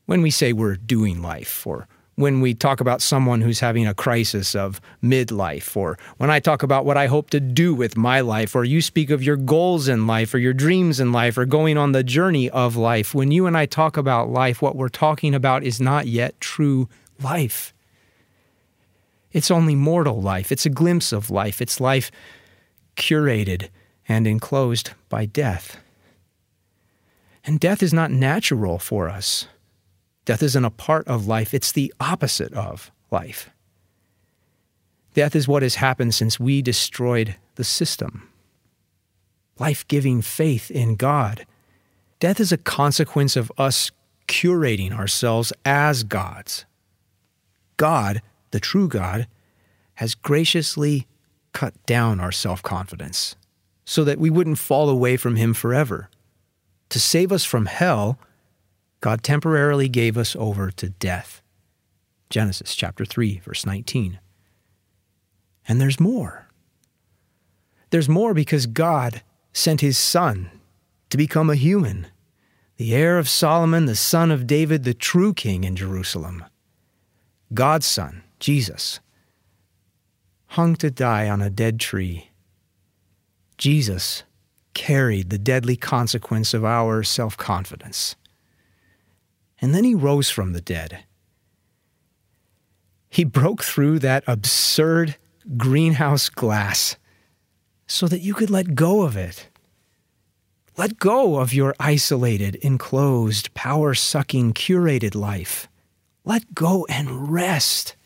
when 0.06 0.22
we 0.22 0.30
say 0.30 0.52
we're 0.52 0.76
doing 0.76 1.20
life 1.20 1.66
or 1.66 1.88
when 2.20 2.40
we 2.40 2.54
talk 2.54 2.80
about 2.80 3.02
someone 3.02 3.40
who's 3.40 3.60
having 3.60 3.86
a 3.86 3.94
crisis 3.94 4.54
of 4.54 4.80
midlife, 5.02 5.76
or 5.76 5.98
when 6.18 6.30
I 6.30 6.38
talk 6.38 6.62
about 6.62 6.84
what 6.84 6.96
I 6.96 7.06
hope 7.06 7.30
to 7.30 7.40
do 7.40 7.74
with 7.74 7.96
my 7.96 8.20
life, 8.20 8.54
or 8.54 8.64
you 8.64 8.80
speak 8.80 9.10
of 9.10 9.22
your 9.22 9.36
goals 9.36 9.88
in 9.88 10.06
life, 10.06 10.32
or 10.32 10.38
your 10.38 10.52
dreams 10.52 11.00
in 11.00 11.12
life, 11.12 11.36
or 11.36 11.46
going 11.46 11.76
on 11.76 11.92
the 11.92 12.04
journey 12.04 12.48
of 12.50 12.76
life, 12.76 13.14
when 13.14 13.30
you 13.30 13.46
and 13.46 13.56
I 13.56 13.66
talk 13.66 13.96
about 13.96 14.30
life, 14.30 14.62
what 14.62 14.76
we're 14.76 14.88
talking 14.88 15.34
about 15.34 15.64
is 15.64 15.80
not 15.80 16.06
yet 16.06 16.40
true 16.40 16.88
life. 17.20 17.74
It's 19.32 19.50
only 19.50 19.74
mortal 19.74 20.20
life. 20.20 20.52
It's 20.52 20.66
a 20.66 20.70
glimpse 20.70 21.12
of 21.12 21.30
life. 21.30 21.60
It's 21.60 21.80
life 21.80 22.10
curated 22.96 23.68
and 24.08 24.26
enclosed 24.26 24.90
by 25.08 25.26
death. 25.26 25.78
And 27.44 27.58
death 27.58 27.82
is 27.82 27.94
not 27.94 28.10
natural 28.10 28.78
for 28.78 29.08
us. 29.08 29.46
Death 30.30 30.44
isn't 30.44 30.64
a 30.64 30.70
part 30.70 31.08
of 31.08 31.26
life, 31.26 31.52
it's 31.52 31.72
the 31.72 31.92
opposite 31.99 32.52
of 32.52 32.92
life. 33.10 33.50
Death 35.12 35.34
is 35.34 35.49
what 35.49 35.64
has 35.64 35.75
happened 35.75 36.14
since 36.14 36.38
we 36.38 36.62
destroyed 36.62 37.34
the 37.56 37.64
system. 37.64 38.28
Life 39.58 39.88
giving 39.88 40.22
faith 40.22 40.70
in 40.70 40.94
God. 40.94 41.46
Death 42.20 42.38
is 42.38 42.52
a 42.52 42.56
consequence 42.56 43.34
of 43.34 43.50
us 43.58 43.90
curating 44.28 44.92
ourselves 44.92 45.52
as 45.64 46.04
gods. 46.04 46.64
God, 47.76 48.22
the 48.52 48.60
true 48.60 48.87
God, 48.87 49.26
has 49.94 50.14
graciously 50.14 51.08
cut 51.52 51.75
down 51.87 52.20
our 52.20 52.30
self 52.30 52.62
confidence 52.62 53.34
so 53.84 54.04
that 54.04 54.20
we 54.20 54.30
wouldn't 54.30 54.58
fall 54.58 54.88
away 54.88 55.16
from 55.16 55.34
Him 55.34 55.54
forever. 55.54 56.08
To 56.90 57.00
save 57.00 57.32
us 57.32 57.44
from 57.44 57.66
hell, 57.66 58.16
God 59.00 59.23
temporarily 59.23 59.88
gave 59.88 60.19
us 60.19 60.37
over 60.37 60.71
to 60.73 60.90
death. 60.90 61.42
Genesis 62.28 62.75
chapter 62.75 63.04
3, 63.04 63.40
verse 63.45 63.64
19. 63.64 64.21
And 65.66 65.80
there's 65.80 65.99
more. 65.99 66.49
There's 67.90 68.09
more 68.09 68.35
because 68.35 68.66
God 68.66 69.23
sent 69.52 69.80
his 69.80 69.99
son 69.99 70.50
to 71.09 71.16
become 71.16 71.50
a 71.50 71.57
human, 71.57 72.07
the 72.76 72.95
heir 72.95 73.19
of 73.19 73.28
Solomon, 73.28 73.87
the 73.87 73.97
son 73.97 74.30
of 74.30 74.47
David, 74.47 74.85
the 74.85 74.95
true 74.95 75.35
king 75.35 75.64
in 75.64 75.76
Jerusalem. 75.76 76.45
God's 77.52 77.87
son, 77.87 78.23
Jesus, 78.38 79.00
hung 80.49 80.76
to 80.76 80.90
die 80.90 81.28
on 81.28 81.42
a 81.42 81.50
dead 81.50 81.80
tree. 81.80 82.30
Jesus 83.59 84.23
carried 84.73 85.30
the 85.30 85.38
deadly 85.38 85.76
consequence 85.76 86.54
of 86.54 86.64
our 86.64 87.02
self 87.02 87.37
confidence. 87.37 88.14
And 89.61 89.75
then 89.75 89.85
he 89.85 89.95
rose 89.95 90.31
from 90.31 90.52
the 90.52 90.61
dead. 90.61 91.05
He 93.09 93.25
broke 93.25 93.62
through 93.62 93.99
that 94.00 94.25
absurd 94.26 95.17
greenhouse 95.57 96.29
glass 96.29 96.97
so 97.87 98.07
that 98.07 98.21
you 98.21 98.35
could 98.35 98.50
let 98.50 98.75
go 98.75 99.02
of 99.02 99.17
it 99.17 99.50
let 100.81 100.99
go 100.99 101.37
of 101.40 101.52
your 101.52 101.75
isolated, 101.79 102.55
enclosed, 102.57 103.52
power 103.52 103.93
sucking, 103.93 104.55
curated 104.55 105.14
life. 105.14 105.69
Let 106.25 106.55
go 106.55 106.87
and 106.88 107.31
rest. 107.31 107.97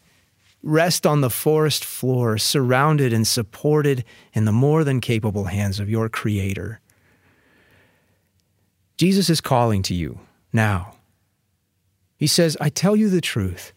Rest 0.61 1.07
on 1.07 1.21
the 1.21 1.31
forest 1.31 1.85
floor, 1.85 2.37
surrounded 2.37 3.13
and 3.13 3.29
supported 3.29 4.05
in 4.33 4.45
the 4.45 4.51
more 4.51 4.83
than 4.83 5.01
capable 5.01 5.45
hands 5.45 5.79
of 5.79 5.89
your 5.89 6.09
Creator. 6.09 6.81
Jesus 8.97 9.31
is 9.31 9.41
calling 9.41 9.83
to 9.85 9.95
you 9.95 10.19
now. 10.53 10.94
He 12.17 12.27
says, 12.27 12.57
I 12.61 12.69
tell 12.69 12.97
you 12.97 13.09
the 13.09 13.21
truth. 13.21 13.73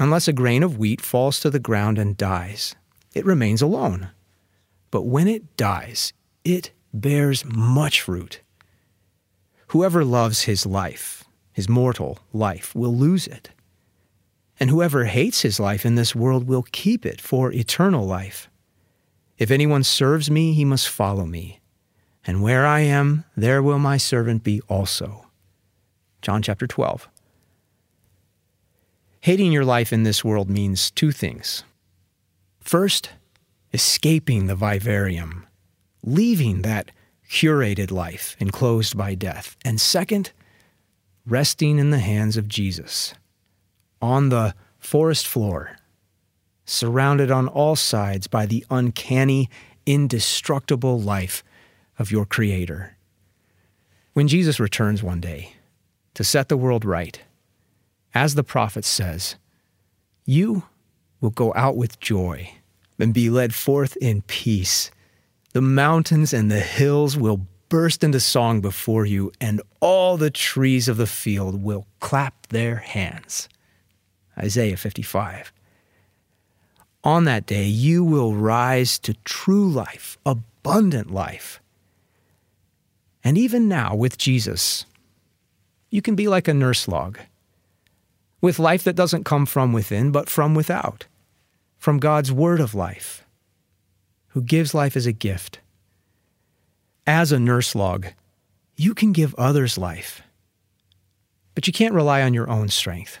Unless 0.00 0.28
a 0.28 0.32
grain 0.32 0.62
of 0.62 0.78
wheat 0.78 1.00
falls 1.00 1.40
to 1.40 1.50
the 1.50 1.58
ground 1.58 1.98
and 1.98 2.16
dies, 2.16 2.74
it 3.14 3.24
remains 3.24 3.62
alone. 3.62 4.10
But 4.90 5.02
when 5.02 5.28
it 5.28 5.56
dies, 5.56 6.12
it 6.44 6.72
bears 6.92 7.44
much 7.44 8.00
fruit. 8.00 8.40
Whoever 9.68 10.04
loves 10.04 10.42
his 10.42 10.66
life, 10.66 11.24
his 11.52 11.68
mortal 11.68 12.18
life, 12.32 12.74
will 12.74 12.94
lose 12.94 13.26
it. 13.26 13.50
And 14.60 14.70
whoever 14.70 15.04
hates 15.06 15.42
his 15.42 15.58
life 15.58 15.84
in 15.84 15.96
this 15.96 16.14
world 16.14 16.46
will 16.46 16.64
keep 16.70 17.04
it 17.04 17.20
for 17.20 17.52
eternal 17.52 18.06
life. 18.06 18.48
If 19.36 19.50
anyone 19.50 19.82
serves 19.82 20.30
me, 20.30 20.52
he 20.52 20.64
must 20.64 20.88
follow 20.88 21.26
me. 21.26 21.60
And 22.26 22.42
where 22.42 22.64
I 22.64 22.80
am, 22.80 23.24
there 23.36 23.62
will 23.62 23.78
my 23.78 23.96
servant 23.96 24.44
be 24.44 24.60
also. 24.68 25.23
John 26.24 26.42
chapter 26.42 26.66
12. 26.66 27.08
Hating 29.20 29.52
your 29.52 29.64
life 29.64 29.92
in 29.92 30.02
this 30.02 30.24
world 30.24 30.50
means 30.50 30.90
two 30.90 31.12
things. 31.12 31.64
First, 32.60 33.10
escaping 33.72 34.46
the 34.46 34.56
vivarium 34.56 35.46
leaving 36.02 36.62
that 36.62 36.90
curated 37.28 37.90
life 37.90 38.36
enclosed 38.38 38.96
by 38.96 39.14
death. 39.14 39.56
And 39.64 39.80
second, 39.80 40.32
resting 41.26 41.78
in 41.78 41.90
the 41.90 41.98
hands 41.98 42.36
of 42.36 42.48
Jesus 42.48 43.14
on 44.00 44.28
the 44.28 44.54
forest 44.78 45.26
floor, 45.26 45.76
surrounded 46.66 47.30
on 47.30 47.48
all 47.48 47.76
sides 47.76 48.26
by 48.26 48.46
the 48.46 48.64
uncanny, 48.70 49.48
indestructible 49.86 51.00
life 51.00 51.42
of 51.98 52.10
your 52.10 52.26
Creator. 52.26 52.96
When 54.14 54.28
Jesus 54.28 54.60
returns 54.60 55.02
one 55.02 55.20
day 55.20 55.54
to 56.14 56.24
set 56.24 56.48
the 56.48 56.56
world 56.56 56.84
right, 56.84 57.20
as 58.14 58.34
the 58.34 58.44
prophet 58.44 58.84
says, 58.84 59.36
you 60.24 60.64
will 61.20 61.30
go 61.30 61.52
out 61.54 61.76
with 61.76 62.00
joy 62.00 62.54
and 62.98 63.12
be 63.12 63.28
led 63.28 63.54
forth 63.54 63.96
in 63.96 64.22
peace 64.22 64.90
the 65.54 65.62
mountains 65.62 66.32
and 66.32 66.50
the 66.50 66.58
hills 66.58 67.16
will 67.16 67.46
burst 67.68 68.02
into 68.02 68.18
song 68.18 68.60
before 68.60 69.06
you, 69.06 69.30
and 69.40 69.62
all 69.78 70.16
the 70.16 70.30
trees 70.30 70.88
of 70.88 70.96
the 70.96 71.06
field 71.06 71.62
will 71.62 71.86
clap 72.00 72.48
their 72.48 72.76
hands. 72.76 73.48
Isaiah 74.36 74.76
55. 74.76 75.52
On 77.04 77.24
that 77.24 77.46
day, 77.46 77.66
you 77.66 78.02
will 78.02 78.34
rise 78.34 78.98
to 78.98 79.14
true 79.24 79.70
life, 79.70 80.18
abundant 80.26 81.12
life. 81.12 81.60
And 83.22 83.38
even 83.38 83.68
now, 83.68 83.94
with 83.94 84.18
Jesus, 84.18 84.86
you 85.94 86.02
can 86.02 86.16
be 86.16 86.26
like 86.26 86.48
a 86.48 86.52
nurse 86.52 86.88
log, 86.88 87.20
with 88.40 88.58
life 88.58 88.82
that 88.82 88.96
doesn't 88.96 89.22
come 89.22 89.46
from 89.46 89.72
within, 89.72 90.10
but 90.10 90.28
from 90.28 90.52
without, 90.52 91.06
from 91.78 92.00
God's 92.00 92.32
word 92.32 92.58
of 92.58 92.74
life 92.74 93.24
who 94.30 94.42
gives 94.42 94.74
life 94.74 94.96
as 94.96 95.06
a 95.06 95.12
gift. 95.12 95.60
As 97.06 97.30
a 97.30 97.38
nurse 97.38 97.76
log, 97.76 98.08
you 98.74 98.92
can 98.92 99.12
give 99.12 99.36
others 99.36 99.78
life, 99.78 100.20
but 101.54 101.68
you 101.68 101.72
can't 101.72 101.94
rely 101.94 102.22
on 102.22 102.34
your 102.34 102.50
own 102.50 102.68
strength. 102.70 103.20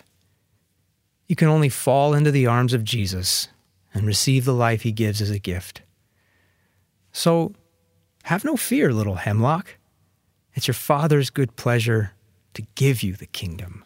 You 1.28 1.36
can 1.36 1.46
only 1.46 1.68
fall 1.68 2.12
into 2.12 2.32
the 2.32 2.48
arms 2.48 2.74
of 2.74 2.82
Jesus 2.82 3.46
and 3.94 4.04
receive 4.04 4.44
the 4.44 4.52
life 4.52 4.82
he 4.82 4.90
gives 4.90 5.22
as 5.22 5.30
a 5.30 5.38
gift. 5.38 5.82
So 7.12 7.52
have 8.24 8.44
no 8.44 8.56
fear, 8.56 8.92
little 8.92 9.14
hemlock. 9.14 9.76
It's 10.54 10.66
your 10.66 10.74
Father's 10.74 11.30
good 11.30 11.54
pleasure 11.54 12.13
to 12.54 12.62
give 12.74 13.02
you 13.02 13.14
the 13.14 13.26
kingdom. 13.26 13.84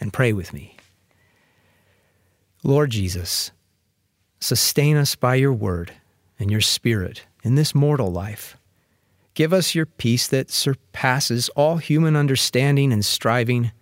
And 0.00 0.12
pray 0.12 0.32
with 0.32 0.52
me. 0.52 0.76
Lord 2.62 2.90
Jesus, 2.90 3.50
Sustain 4.40 4.96
us 4.96 5.16
by 5.16 5.34
your 5.34 5.52
word 5.52 5.92
and 6.38 6.50
your 6.50 6.60
spirit 6.60 7.24
in 7.42 7.56
this 7.56 7.74
mortal 7.74 8.10
life. 8.10 8.56
Give 9.34 9.52
us 9.52 9.74
your 9.74 9.86
peace 9.86 10.28
that 10.28 10.50
surpasses 10.50 11.48
all 11.50 11.78
human 11.78 12.14
understanding 12.14 12.92
and 12.92 13.04
striving. 13.04 13.72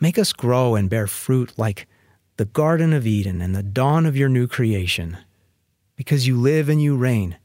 Make 0.00 0.18
us 0.18 0.32
grow 0.32 0.74
and 0.74 0.90
bear 0.90 1.06
fruit 1.06 1.52
like 1.56 1.86
the 2.36 2.44
Garden 2.44 2.92
of 2.92 3.06
Eden 3.06 3.40
and 3.40 3.54
the 3.54 3.62
dawn 3.62 4.06
of 4.06 4.16
your 4.16 4.28
new 4.28 4.48
creation, 4.48 5.18
because 5.94 6.26
you 6.26 6.36
live 6.36 6.68
and 6.68 6.82
you 6.82 6.96
reign 6.96 7.36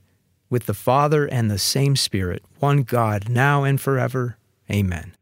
with 0.50 0.66
the 0.66 0.74
Father 0.74 1.28
and 1.28 1.50
the 1.50 1.60
same 1.60 1.96
Spirit, 1.96 2.44
one 2.60 2.82
God, 2.82 3.30
now 3.30 3.64
and 3.64 3.80
forever. 3.80 4.38
Amen. 4.72 5.14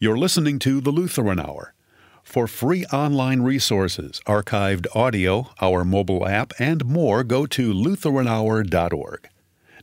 You're 0.00 0.16
listening 0.16 0.60
to 0.60 0.80
the 0.80 0.92
Lutheran 0.92 1.40
Hour. 1.40 1.74
For 2.22 2.46
free 2.46 2.84
online 2.92 3.40
resources, 3.40 4.20
archived 4.26 4.86
audio, 4.94 5.50
our 5.60 5.84
mobile 5.84 6.28
app, 6.28 6.52
and 6.60 6.84
more, 6.84 7.24
go 7.24 7.46
to 7.46 7.72
lutheranhour.org. 7.72 9.28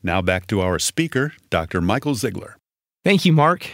Now 0.03 0.21
back 0.21 0.47
to 0.47 0.61
our 0.61 0.79
speaker, 0.79 1.33
Dr. 1.49 1.81
Michael 1.81 2.15
Ziegler. 2.15 2.55
Thank 3.03 3.25
you, 3.25 3.33
Mark. 3.33 3.67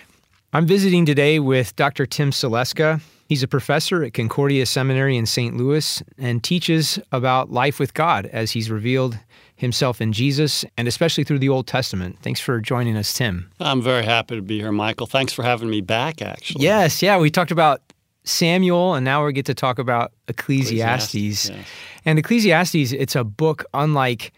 I'm 0.52 0.66
visiting 0.66 1.06
today 1.06 1.38
with 1.38 1.76
Dr. 1.76 2.06
Tim 2.06 2.32
Saleska. 2.32 3.02
He's 3.32 3.44
a 3.44 3.48
professor 3.48 4.04
at 4.04 4.14
Concordia 4.14 4.66
Seminary 4.66 5.16
in 5.16 5.26
St. 5.26 5.56
Louis 5.56 6.04
and 6.18 6.44
teaches 6.44 7.00
about 7.14 7.50
life 7.50 7.80
with 7.80 7.94
God 7.94 8.26
as 8.26 8.52
he's 8.52 8.70
revealed 8.70 9.18
himself 9.56 10.02
in 10.02 10.12
Jesus 10.12 10.66
and 10.76 10.86
especially 10.86 11.24
through 11.24 11.40
the 11.40 11.48
Old 11.48 11.66
Testament. 11.66 12.18
Thanks 12.22 12.42
for 12.42 12.60
joining 12.60 12.98
us, 12.98 13.14
Tim. 13.14 13.50
I'm 13.62 13.82
very 13.82 14.04
happy 14.04 14.36
to 14.36 14.42
be 14.42 14.60
here, 14.60 14.74
Michael. 14.74 15.08
Thanks 15.08 15.32
for 15.32 15.44
having 15.44 15.70
me 15.70 15.80
back, 15.80 16.22
actually. 16.22 16.66
Yes, 16.66 17.02
yeah. 17.02 17.18
We 17.18 17.30
talked 17.30 17.52
about 17.52 17.80
Samuel, 18.26 18.96
and 18.96 19.06
now 19.06 19.26
we 19.26 19.32
get 19.32 19.46
to 19.46 19.54
talk 19.54 19.80
about 19.80 20.12
Ecclesiastes. 20.28 21.16
Ecclesiastes 21.16 21.50
yeah. 21.52 21.64
And 22.04 22.20
Ecclesiastes, 22.20 22.92
it's 22.92 23.16
a 23.16 23.24
book 23.24 23.64
unlike 23.74 24.34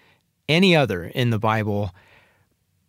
any 0.48 0.76
other 0.76 1.06
in 1.06 1.32
the 1.32 1.40
Bible. 1.40 1.96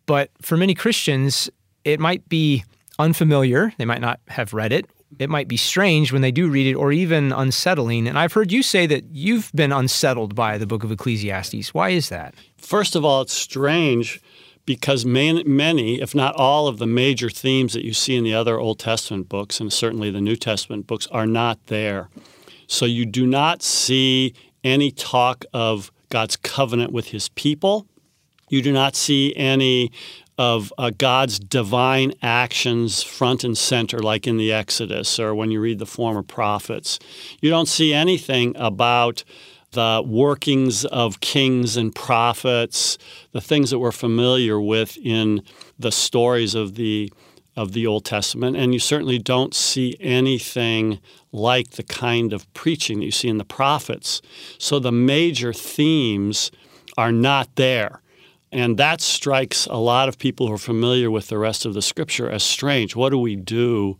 But 0.05 0.29
for 0.39 0.55
many 0.55 0.75
Christians, 0.75 1.49
it 1.83 1.99
might 1.99 2.29
be 2.29 2.63
unfamiliar. 2.99 3.73
They 3.79 3.85
might 3.85 4.01
not 4.01 4.19
have 4.27 4.53
read 4.53 4.71
it, 4.71 4.87
it 5.19 5.29
might 5.29 5.47
be 5.47 5.57
strange 5.57 6.11
when 6.11 6.21
they 6.21 6.31
do 6.31 6.49
read 6.49 6.67
it 6.67 6.75
or 6.75 6.91
even 6.91 7.31
unsettling. 7.31 8.07
And 8.07 8.17
I've 8.19 8.33
heard 8.33 8.51
you 8.51 8.63
say 8.63 8.85
that 8.87 9.05
you've 9.11 9.51
been 9.53 9.71
unsettled 9.71 10.35
by 10.35 10.57
the 10.57 10.67
book 10.67 10.83
of 10.83 10.91
Ecclesiastes. 10.91 11.73
Why 11.73 11.89
is 11.89 12.09
that? 12.09 12.35
First 12.57 12.95
of 12.95 13.05
all, 13.05 13.21
it's 13.21 13.33
strange 13.33 14.21
because 14.65 15.05
many, 15.05 16.01
if 16.01 16.15
not 16.15 16.35
all, 16.35 16.67
of 16.67 16.79
the 16.79 16.87
major 16.87 17.29
themes 17.29 17.73
that 17.73 17.85
you 17.85 17.93
see 17.93 18.15
in 18.15 18.23
the 18.23 18.33
other 18.33 18.59
Old 18.59 18.79
Testament 18.79 19.29
books, 19.29 19.59
and 19.59 19.71
certainly 19.71 20.09
the 20.09 20.21
New 20.21 20.35
Testament 20.35 20.87
books, 20.87 21.07
are 21.11 21.27
not 21.27 21.67
there. 21.67 22.09
So 22.67 22.85
you 22.85 23.05
do 23.05 23.27
not 23.27 23.61
see 23.61 24.33
any 24.63 24.89
talk 24.89 25.45
of 25.53 25.91
God's 26.09 26.35
covenant 26.35 26.91
with 26.91 27.09
his 27.09 27.29
people. 27.29 27.87
You 28.49 28.63
do 28.63 28.71
not 28.71 28.95
see 28.95 29.35
any 29.35 29.91
of 30.37 30.73
uh, 30.77 30.91
God's 30.97 31.39
divine 31.39 32.13
actions 32.21 33.01
front 33.01 33.43
and 33.43 33.57
center, 33.57 33.99
like 33.99 34.27
in 34.27 34.37
the 34.37 34.51
Exodus 34.51 35.19
or 35.19 35.33
when 35.33 35.51
you 35.51 35.61
read 35.61 35.79
the 35.79 35.85
former 35.85 36.23
prophets. 36.23 36.99
You 37.41 37.49
don't 37.49 37.67
see 37.67 37.93
anything 37.93 38.53
about 38.57 39.23
the 39.71 40.03
workings 40.05 40.85
of 40.85 41.19
kings 41.19 41.77
and 41.77 41.93
prophets, 41.93 42.97
the 43.31 43.41
things 43.41 43.69
that 43.69 43.79
we're 43.79 43.91
familiar 43.91 44.59
with 44.59 44.97
in 44.97 45.41
the 45.77 45.91
stories 45.91 46.55
of 46.55 46.75
the 46.75 47.11
of 47.55 47.71
the 47.71 47.87
Old 47.87 48.03
Testament, 48.03 48.57
and 48.57 48.73
you 48.73 48.79
certainly 48.79 49.17
don't 49.17 49.53
see 49.53 49.95
anything 50.01 50.99
like 51.31 51.71
the 51.71 51.83
kind 51.83 52.33
of 52.33 52.53
preaching 52.53 52.99
that 52.99 53.05
you 53.05 53.11
see 53.11 53.29
in 53.29 53.37
the 53.37 53.45
prophets. 53.45 54.21
So 54.57 54.77
the 54.77 54.91
major 54.91 55.53
themes 55.53 56.51
are 56.97 57.13
not 57.13 57.55
there. 57.55 58.01
And 58.55 58.77
that 58.77 59.01
strikes 59.01 59.65
a 59.65 59.75
lot 59.75 60.07
of 60.07 60.17
people 60.17 60.47
who 60.47 60.53
are 60.53 60.57
familiar 60.57 61.11
with 61.11 61.27
the 61.27 61.37
rest 61.37 61.65
of 61.65 61.73
the 61.73 61.81
scripture 61.81 62.29
as 62.29 62.41
strange. 62.41 62.95
What 62.95 63.09
do 63.09 63.17
we 63.17 63.35
do 63.35 63.97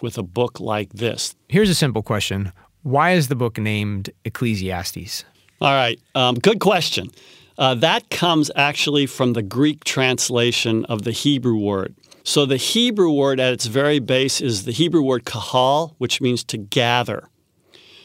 with 0.00 0.18
a 0.18 0.24
book 0.24 0.58
like 0.58 0.92
this? 0.92 1.36
Here's 1.48 1.70
a 1.70 1.74
simple 1.74 2.02
question 2.02 2.52
Why 2.82 3.12
is 3.12 3.28
the 3.28 3.36
book 3.36 3.58
named 3.58 4.10
Ecclesiastes? 4.24 5.24
All 5.60 5.72
right, 5.72 6.00
um, 6.16 6.34
good 6.34 6.58
question. 6.58 7.12
Uh, 7.56 7.76
that 7.76 8.10
comes 8.10 8.50
actually 8.56 9.06
from 9.06 9.34
the 9.34 9.42
Greek 9.42 9.84
translation 9.84 10.84
of 10.86 11.02
the 11.02 11.12
Hebrew 11.12 11.58
word. 11.58 11.94
So 12.24 12.44
the 12.44 12.56
Hebrew 12.56 13.12
word 13.12 13.38
at 13.38 13.52
its 13.52 13.66
very 13.66 14.00
base 14.00 14.40
is 14.40 14.64
the 14.64 14.72
Hebrew 14.72 15.02
word 15.02 15.24
kahal, 15.24 15.94
which 15.98 16.20
means 16.20 16.42
to 16.44 16.58
gather. 16.58 17.28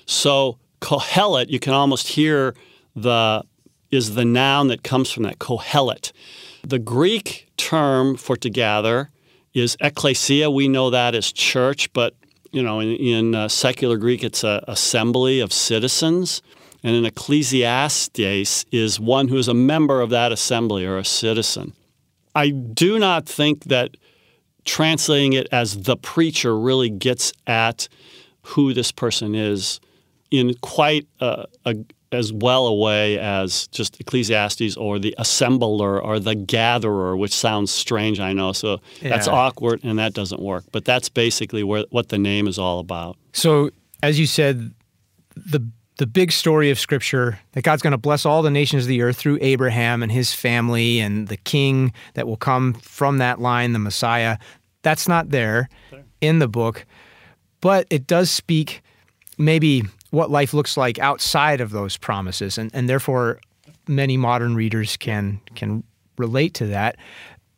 So 0.05 0.59
kohelet, 0.79 1.49
you 1.49 1.59
can 1.59 1.73
almost 1.73 2.09
hear 2.09 2.53
the 2.95 3.43
is 3.91 4.15
the 4.15 4.25
noun 4.25 4.67
that 4.67 4.83
comes 4.83 5.11
from 5.11 5.23
that 5.23 5.39
kohelet. 5.39 6.11
The 6.63 6.79
Greek 6.79 7.49
term 7.57 8.17
for 8.17 8.35
to 8.37 8.49
gather 8.49 9.09
is 9.53 9.77
ecclesia. 9.79 10.49
We 10.51 10.67
know 10.67 10.89
that 10.89 11.15
as 11.15 11.31
church, 11.31 11.91
but 11.93 12.15
you 12.51 12.63
know, 12.63 12.79
in, 12.79 12.95
in 12.95 13.35
uh, 13.35 13.47
secular 13.47 13.97
Greek, 13.97 14.23
it's 14.23 14.43
an 14.43 14.61
assembly 14.67 15.39
of 15.39 15.51
citizens. 15.51 16.41
And 16.83 16.95
an 16.95 17.05
ecclesiastes 17.05 18.65
is 18.71 18.99
one 18.99 19.27
who 19.27 19.37
is 19.37 19.47
a 19.47 19.53
member 19.53 20.01
of 20.01 20.09
that 20.11 20.31
assembly 20.31 20.85
or 20.85 20.97
a 20.97 21.03
citizen. 21.03 21.73
I 22.35 22.49
do 22.49 22.99
not 22.99 23.25
think 23.25 23.65
that 23.65 23.97
translating 24.63 25.33
it 25.33 25.47
as 25.51 25.83
the 25.83 25.97
preacher 25.97 26.57
really 26.57 26.89
gets 26.89 27.33
at 27.47 27.87
who 28.43 28.73
this 28.73 28.91
person 28.91 29.33
is 29.33 29.79
in 30.29 30.53
quite 30.61 31.07
a, 31.19 31.45
a, 31.65 31.75
as 32.11 32.31
well 32.31 32.67
a 32.67 32.73
way 32.73 33.19
as 33.19 33.67
just 33.67 33.99
Ecclesiastes 33.99 34.77
or 34.77 34.99
the 34.99 35.15
assembler 35.19 36.03
or 36.03 36.19
the 36.19 36.35
gatherer, 36.35 37.17
which 37.17 37.33
sounds 37.33 37.71
strange, 37.71 38.19
I 38.19 38.33
know. 38.33 38.53
So 38.53 38.79
yeah. 39.01 39.09
that's 39.09 39.27
awkward 39.27 39.81
and 39.83 39.99
that 39.99 40.13
doesn't 40.13 40.41
work. 40.41 40.63
But 40.71 40.85
that's 40.85 41.09
basically 41.09 41.63
where, 41.63 41.85
what 41.89 42.09
the 42.09 42.17
name 42.17 42.47
is 42.47 42.57
all 42.57 42.79
about. 42.79 43.17
So, 43.33 43.71
as 44.03 44.19
you 44.19 44.25
said, 44.25 44.73
the 45.35 45.67
the 45.97 46.07
big 46.07 46.31
story 46.31 46.69
of 46.69 46.79
Scripture 46.79 47.39
that 47.53 47.63
God's 47.63 47.81
going 47.81 47.91
to 47.91 47.97
bless 47.97 48.25
all 48.25 48.43
the 48.43 48.51
nations 48.51 48.83
of 48.83 48.87
the 48.87 49.01
earth 49.01 49.17
through 49.17 49.39
Abraham 49.41 50.03
and 50.03 50.11
his 50.11 50.31
family 50.31 50.99
and 50.99 51.27
the 51.27 51.37
king 51.37 51.91
that 52.13 52.27
will 52.27 52.37
come 52.37 52.75
from 52.75 53.17
that 53.17 53.41
line, 53.41 53.73
the 53.73 53.79
Messiah. 53.79 54.37
That's 54.83 55.07
not 55.07 55.31
there 55.31 55.69
in 56.21 56.37
the 56.37 56.47
book, 56.47 56.85
but 57.61 57.87
it 57.89 58.05
does 58.05 58.29
speak 58.29 58.83
maybe 59.39 59.83
what 60.11 60.31
life 60.31 60.53
looks 60.53 60.77
like 60.77 60.99
outside 60.99 61.61
of 61.61 61.71
those 61.71 61.97
promises, 61.97 62.57
and, 62.57 62.71
and 62.73 62.87
therefore 62.89 63.39
many 63.87 64.17
modern 64.17 64.55
readers 64.55 64.97
can 64.97 65.41
can 65.55 65.83
relate 66.17 66.53
to 66.55 66.67
that. 66.67 66.97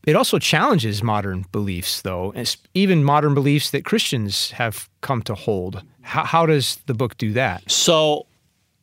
It 0.07 0.15
also 0.15 0.39
challenges 0.39 1.03
modern 1.03 1.45
beliefs, 1.51 2.01
though, 2.01 2.33
even 2.73 3.03
modern 3.03 3.33
beliefs 3.33 3.71
that 3.71 3.85
Christians 3.85 4.51
have 4.51 4.89
come 5.01 5.21
to 5.23 5.35
hold. 5.35 5.83
How, 6.01 6.23
how 6.23 6.45
does 6.45 6.77
the 6.85 6.93
book 6.93 7.17
do 7.17 7.33
that? 7.33 7.69
So, 7.69 8.25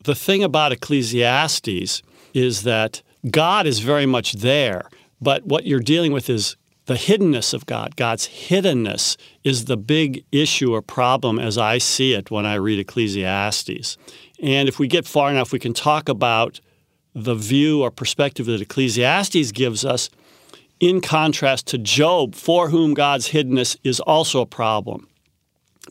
the 0.04 0.14
thing 0.14 0.44
about 0.44 0.72
Ecclesiastes 0.72 2.02
is 2.34 2.62
that 2.62 3.02
God 3.30 3.66
is 3.66 3.80
very 3.80 4.06
much 4.06 4.34
there, 4.34 4.88
but 5.20 5.44
what 5.46 5.66
you're 5.66 5.80
dealing 5.80 6.12
with 6.12 6.28
is 6.28 6.54
the 6.86 6.94
hiddenness 6.94 7.52
of 7.52 7.66
God. 7.66 7.96
God's 7.96 8.28
hiddenness 8.28 9.16
is 9.44 9.66
the 9.66 9.76
big 9.76 10.24
issue 10.32 10.72
or 10.72 10.82
problem 10.82 11.38
as 11.38 11.58
I 11.58 11.78
see 11.78 12.14
it 12.14 12.30
when 12.30 12.46
I 12.46 12.54
read 12.54 12.78
Ecclesiastes. 12.78 13.98
And 14.42 14.68
if 14.68 14.78
we 14.78 14.86
get 14.86 15.06
far 15.06 15.30
enough, 15.30 15.52
we 15.52 15.58
can 15.58 15.74
talk 15.74 16.08
about 16.08 16.60
the 17.14 17.34
view 17.34 17.82
or 17.82 17.90
perspective 17.90 18.46
that 18.46 18.60
Ecclesiastes 18.60 19.52
gives 19.52 19.84
us 19.84 20.10
in 20.78 21.00
contrast 21.00 21.66
to 21.68 21.78
Job, 21.78 22.34
for 22.34 22.68
whom 22.68 22.94
God's 22.94 23.30
hiddenness 23.30 23.76
is 23.82 23.98
also 24.00 24.42
a 24.42 24.46
problem. 24.46 25.08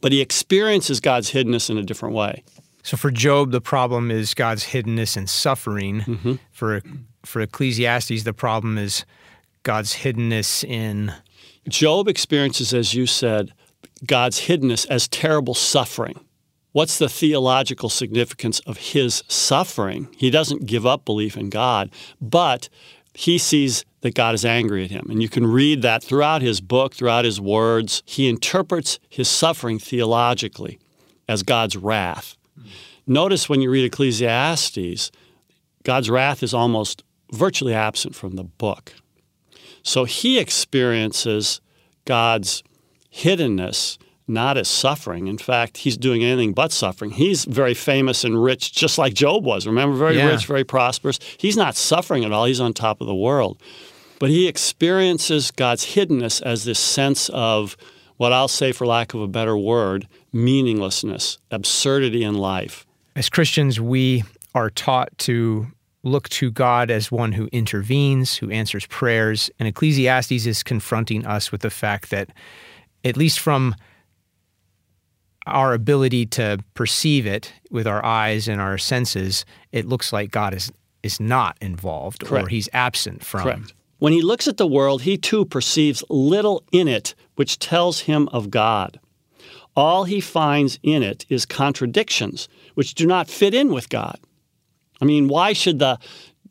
But 0.01 0.11
he 0.11 0.21
experiences 0.21 0.99
God's 0.99 1.31
hiddenness 1.31 1.69
in 1.69 1.77
a 1.77 1.83
different 1.83 2.15
way. 2.15 2.43
So 2.83 2.95
for 2.95 3.09
Job, 3.09 3.51
the 3.51 3.61
problem 3.61 4.11
is 4.11 4.35
God's 4.35 4.63
hiddenness 4.63 5.17
and 5.17 5.27
suffering. 5.27 6.01
Mm-hmm. 6.01 6.33
For 6.51 6.81
for 7.25 7.41
Ecclesiastes, 7.41 8.23
the 8.23 8.33
problem 8.33 8.77
is 8.77 9.03
God's 9.65 9.95
hiddenness 9.95 10.63
in. 10.63 11.11
Job 11.67 12.07
experiences, 12.07 12.73
as 12.73 12.93
you 12.93 13.05
said, 13.05 13.51
God's 14.05 14.41
hiddenness 14.41 14.85
as 14.89 15.07
terrible 15.07 15.55
suffering. 15.55 16.19
What's 16.71 16.99
the 16.99 17.09
theological 17.09 17.89
significance 17.89 18.59
of 18.61 18.77
his 18.77 19.23
suffering? 19.27 20.07
He 20.17 20.29
doesn't 20.29 20.67
give 20.67 20.85
up 20.85 21.03
belief 21.03 21.35
in 21.35 21.49
God, 21.49 21.89
but 22.21 22.69
he 23.15 23.37
sees 23.37 23.85
that 24.01 24.13
God 24.13 24.35
is 24.35 24.45
angry 24.45 24.83
at 24.83 24.91
him. 24.91 25.07
And 25.09 25.21
you 25.21 25.29
can 25.29 25.47
read 25.47 25.81
that 25.81 26.03
throughout 26.03 26.43
his 26.43 26.61
book, 26.61 26.93
throughout 26.93 27.25
his 27.25 27.41
words. 27.41 28.03
He 28.05 28.29
interprets 28.29 28.99
his 29.09 29.27
suffering 29.27 29.79
theologically 29.79 30.77
as 31.27 31.41
God's 31.41 31.75
wrath. 31.75 32.37
Notice 33.07 33.49
when 33.49 33.61
you 33.61 33.71
read 33.71 33.85
Ecclesiastes, 33.85 35.11
God's 35.83 36.09
wrath 36.09 36.43
is 36.43 36.53
almost 36.53 37.03
virtually 37.31 37.73
absent 37.73 38.13
from 38.13 38.35
the 38.35 38.43
book. 38.43 38.93
So 39.85 40.03
he 40.03 40.39
experiences 40.39 41.61
God's 42.05 42.63
hiddenness 43.13 43.97
not 44.27 44.57
as 44.57 44.67
suffering. 44.67 45.27
In 45.27 45.37
fact, 45.37 45.77
he's 45.77 45.97
doing 45.97 46.23
anything 46.23 46.53
but 46.53 46.71
suffering. 46.71 47.11
He's 47.11 47.45
very 47.45 47.75
famous 47.75 48.23
and 48.23 48.41
rich, 48.43 48.71
just 48.71 48.97
like 48.97 49.13
Job 49.13 49.45
was. 49.45 49.67
Remember, 49.67 49.95
very 49.95 50.17
yeah. 50.17 50.29
rich, 50.29 50.47
very 50.47 50.63
prosperous. 50.63 51.19
He's 51.37 51.55
not 51.55 51.75
suffering 51.75 52.25
at 52.25 52.31
all, 52.31 52.45
he's 52.45 52.59
on 52.59 52.73
top 52.73 52.99
of 52.99 53.07
the 53.07 53.15
world. 53.15 53.61
But 54.17 54.31
he 54.31 54.47
experiences 54.47 55.51
God's 55.51 55.85
hiddenness 55.85 56.41
as 56.41 56.65
this 56.65 56.79
sense 56.79 57.29
of 57.29 57.77
what 58.17 58.33
I'll 58.33 58.47
say, 58.47 58.71
for 58.71 58.87
lack 58.87 59.13
of 59.13 59.21
a 59.21 59.27
better 59.27 59.55
word, 59.55 60.07
meaninglessness, 60.33 61.37
absurdity 61.51 62.23
in 62.23 62.33
life. 62.33 62.87
As 63.15 63.29
Christians, 63.29 63.79
we 63.79 64.23
are 64.55 64.71
taught 64.71 65.15
to 65.19 65.67
look 66.05 66.29
to 66.29 66.51
God 66.51 66.89
as 66.91 67.11
one 67.11 67.33
who 67.33 67.49
intervenes, 67.51 68.37
who 68.37 68.49
answers 68.49 68.85
prayers. 68.85 69.49
And 69.59 69.67
Ecclesiastes 69.67 70.45
is 70.45 70.63
confronting 70.63 71.25
us 71.25 71.51
with 71.51 71.61
the 71.61 71.69
fact 71.69 72.11
that, 72.11 72.29
at 73.03 73.17
least 73.17 73.39
from 73.39 73.75
our 75.47 75.73
ability 75.73 76.25
to 76.25 76.59
perceive 76.73 77.25
it 77.25 77.51
with 77.69 77.87
our 77.87 78.03
eyes 78.05 78.47
and 78.47 78.61
our 78.61 78.77
senses, 78.77 79.45
it 79.71 79.87
looks 79.87 80.13
like 80.13 80.31
God 80.31 80.53
is, 80.53 80.71
is 81.03 81.19
not 81.19 81.57
involved 81.61 82.23
Correct. 82.23 82.45
or 82.45 82.49
he's 82.49 82.69
absent 82.71 83.23
from. 83.23 83.41
Correct. 83.41 83.73
When 83.99 84.13
he 84.13 84.21
looks 84.21 84.47
at 84.47 84.57
the 84.57 84.67
world, 84.67 85.03
he 85.03 85.17
too 85.17 85.45
perceives 85.45 86.03
little 86.09 86.63
in 86.71 86.87
it 86.87 87.15
which 87.35 87.59
tells 87.59 88.01
him 88.01 88.27
of 88.29 88.49
God. 88.49 88.99
All 89.75 90.05
he 90.05 90.21
finds 90.21 90.79
in 90.83 91.03
it 91.03 91.25
is 91.29 91.45
contradictions 91.45 92.47
which 92.75 92.93
do 92.93 93.05
not 93.05 93.29
fit 93.29 93.53
in 93.53 93.73
with 93.73 93.89
God. 93.89 94.19
I 95.01 95.05
mean, 95.05 95.27
why 95.27 95.53
should 95.53 95.79
the 95.79 95.99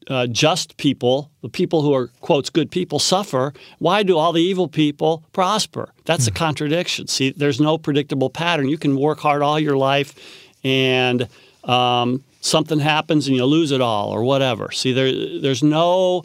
uh, 0.08 0.26
just 0.26 0.76
people, 0.76 1.30
the 1.42 1.48
people 1.48 1.82
who 1.82 1.94
are, 1.94 2.08
quotes, 2.20 2.50
good 2.50 2.70
people, 2.70 2.98
suffer? 2.98 3.52
Why 3.78 4.02
do 4.02 4.18
all 4.18 4.32
the 4.32 4.42
evil 4.42 4.68
people 4.68 5.24
prosper? 5.32 5.90
That's 6.04 6.26
a 6.26 6.30
hmm. 6.30 6.36
contradiction. 6.36 7.06
See, 7.08 7.30
there's 7.30 7.60
no 7.60 7.78
predictable 7.78 8.30
pattern. 8.30 8.68
You 8.68 8.78
can 8.78 8.96
work 8.96 9.20
hard 9.20 9.42
all 9.42 9.58
your 9.58 9.76
life 9.76 10.14
and 10.62 11.28
um, 11.64 12.22
something 12.40 12.78
happens 12.78 13.26
and 13.26 13.36
you 13.36 13.44
lose 13.44 13.70
it 13.70 13.80
all 13.80 14.10
or 14.10 14.22
whatever. 14.22 14.70
See, 14.70 14.92
there, 14.92 15.40
there's 15.40 15.62
no 15.62 16.24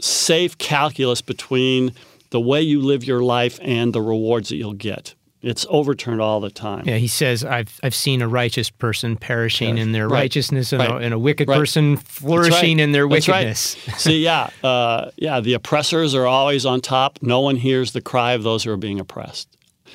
safe 0.00 0.56
calculus 0.58 1.20
between 1.20 1.92
the 2.30 2.40
way 2.40 2.62
you 2.62 2.80
live 2.80 3.04
your 3.04 3.22
life 3.22 3.58
and 3.62 3.92
the 3.92 4.00
rewards 4.00 4.48
that 4.50 4.56
you'll 4.56 4.72
get. 4.72 5.14
It's 5.42 5.64
overturned 5.70 6.20
all 6.20 6.40
the 6.40 6.50
time. 6.50 6.84
Yeah, 6.86 6.96
he 6.96 7.08
says, 7.08 7.44
"I've 7.44 7.80
I've 7.82 7.94
seen 7.94 8.20
a 8.20 8.28
righteous 8.28 8.68
person 8.68 9.16
perishing 9.16 9.76
yes. 9.76 9.86
in 9.86 9.92
their 9.92 10.06
right. 10.06 10.20
righteousness, 10.20 10.72
and, 10.72 10.80
right. 10.80 10.90
a, 10.90 10.96
and, 10.96 11.14
a, 11.14 11.18
wicked 11.18 11.48
right. 11.48 11.58
person 11.58 11.96
flourishing 11.96 12.78
in 12.78 12.92
their 12.92 13.08
wickedness." 13.08 13.60
See, 13.96 14.22
yeah, 14.22 14.50
uh, 14.62 15.10
yeah, 15.16 15.40
the 15.40 15.54
oppressors 15.54 16.14
are 16.14 16.26
always 16.26 16.66
on 16.66 16.82
top. 16.82 17.18
No 17.22 17.40
one 17.40 17.56
hears 17.56 17.92
the 17.92 18.02
cry 18.02 18.32
of 18.32 18.42
those 18.42 18.64
who 18.64 18.70
are 18.70 18.76
being 18.76 19.00
oppressed. 19.00 19.48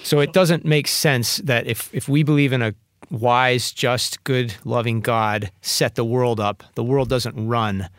So 0.04 0.20
it 0.20 0.34
doesn't 0.34 0.66
make 0.66 0.88
sense 0.88 1.38
that 1.38 1.68
if 1.68 1.94
if 1.94 2.10
we 2.10 2.24
believe 2.24 2.52
in 2.52 2.64
a 2.64 2.74
wise, 3.12 3.72
just, 3.72 4.24
good, 4.24 4.56
loving 4.64 5.02
God 5.02 5.52
set 5.62 5.94
the 5.94 6.06
world 6.06 6.40
up, 6.40 6.64
the 6.74 6.84
world 6.84 7.08
doesn't 7.08 7.48
run 7.48 7.90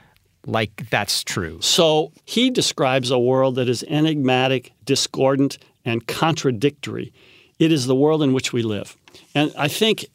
like 0.47 0.89
that's 0.91 1.25
true. 1.25 1.59
So 1.61 2.13
he 2.25 2.51
describes 2.51 3.11
a 3.11 3.19
world 3.19 3.57
that 3.57 3.69
is 3.69 3.85
enigmatic, 3.89 4.73
discordant, 4.85 5.59
and 5.85 6.07
contradictory. 6.07 7.13
It 7.59 7.73
is 7.73 7.87
the 7.87 7.95
world 7.95 8.23
in 8.23 8.33
which 8.33 8.53
we 8.53 8.63
live. 8.63 8.97
And 9.35 9.53
I 9.57 9.69
think 9.69 10.07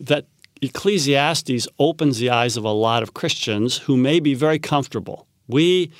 that 0.00 0.26
Ecclesiastes 0.62 1.66
opens 1.78 2.18
the 2.18 2.30
eyes 2.30 2.56
of 2.56 2.64
a 2.64 2.70
lot 2.70 3.02
of 3.02 3.14
Christians 3.14 3.78
who 3.78 3.96
may 3.96 4.20
be 4.20 4.34
very 4.34 4.58
comfortable. 4.58 5.26
We, 5.48 5.90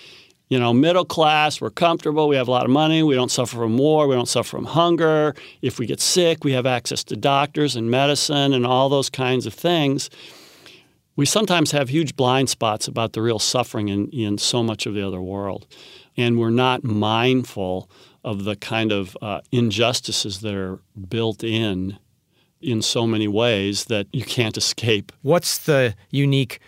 you 0.49 0.59
know, 0.59 0.73
middle 0.73 1.05
class, 1.05 1.61
we're 1.61 1.71
comfortable, 1.71 2.29
we 2.29 2.37
have 2.37 2.47
a 2.47 2.51
lot 2.51 2.65
of 2.65 2.71
money, 2.71 3.03
we 3.03 3.15
don't 3.15 3.31
suffer 3.31 3.57
from 3.57 3.77
war, 3.77 4.07
we 4.07 4.15
don't 4.15 4.29
suffer 4.29 4.57
from 4.57 4.67
hunger. 4.67 5.35
If 5.63 5.79
we 5.79 5.87
get 5.87 6.01
sick, 6.01 6.45
we 6.45 6.53
have 6.53 6.65
access 6.65 7.03
to 7.05 7.17
doctors 7.17 7.75
and 7.75 7.91
medicine 7.91 8.55
and 8.55 8.65
all 8.65 8.89
those 8.89 9.11
kinds 9.11 9.47
of 9.47 9.53
things. 9.53 10.11
We 11.17 11.27
sometimes 11.27 11.73
have 11.73 11.91
huge 11.91 12.17
blind 12.17 12.49
spots 12.49 12.89
about 12.89 13.13
the 13.13 13.21
real 13.21 13.39
suffering 13.39 13.89
in, 13.89 14.09
in 14.11 14.39
so 14.39 14.63
much 14.63 14.87
of 14.87 14.95
the 14.95 15.07
other 15.07 15.21
world. 15.21 15.67
And 16.17 16.39
we're 16.39 16.51
not 16.51 16.85
mindful 16.85 17.91
of 18.25 18.45
the 18.45 18.57
kind 18.57 18.93
of 18.93 19.17
uh, 19.21 19.41
injustices 19.51 20.41
that 20.41 20.55
are 20.55 20.81
built 21.09 21.43
in 21.43 21.99
in 22.61 22.81
so 22.81 23.07
many 23.07 23.27
ways 23.27 23.87
that 23.87 24.07
you 24.13 24.25
can't 24.25 24.57
escape. 24.57 25.11
What's 25.23 25.59
the 25.59 25.97
unique 26.11 26.61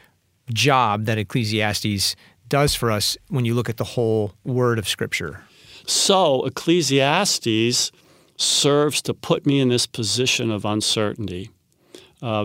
job 0.52 1.04
that 1.04 1.18
Ecclesiastes 1.18 2.16
does 2.48 2.74
for 2.74 2.90
us 2.90 3.16
when 3.28 3.44
you 3.44 3.54
look 3.54 3.68
at 3.68 3.76
the 3.76 3.84
whole 3.84 4.34
word 4.42 4.78
of 4.78 4.88
Scripture? 4.88 5.44
So, 5.86 6.44
Ecclesiastes 6.46 7.92
serves 8.36 9.02
to 9.02 9.14
put 9.14 9.46
me 9.46 9.60
in 9.60 9.68
this 9.68 9.86
position 9.86 10.50
of 10.50 10.64
uncertainty 10.64 11.50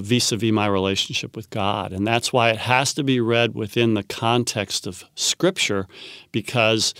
vis 0.01 0.31
a 0.31 0.37
vis 0.37 0.51
my 0.51 0.67
relationship 0.67 1.35
with 1.35 1.49
God. 1.49 1.93
And 1.93 2.05
that's 2.05 2.33
why 2.33 2.49
it 2.49 2.57
has 2.57 2.93
to 2.95 3.03
be 3.03 3.19
read 3.19 3.55
within 3.55 3.93
the 3.93 4.03
context 4.03 4.85
of 4.85 5.03
Scripture 5.15 5.87
because 6.31 6.93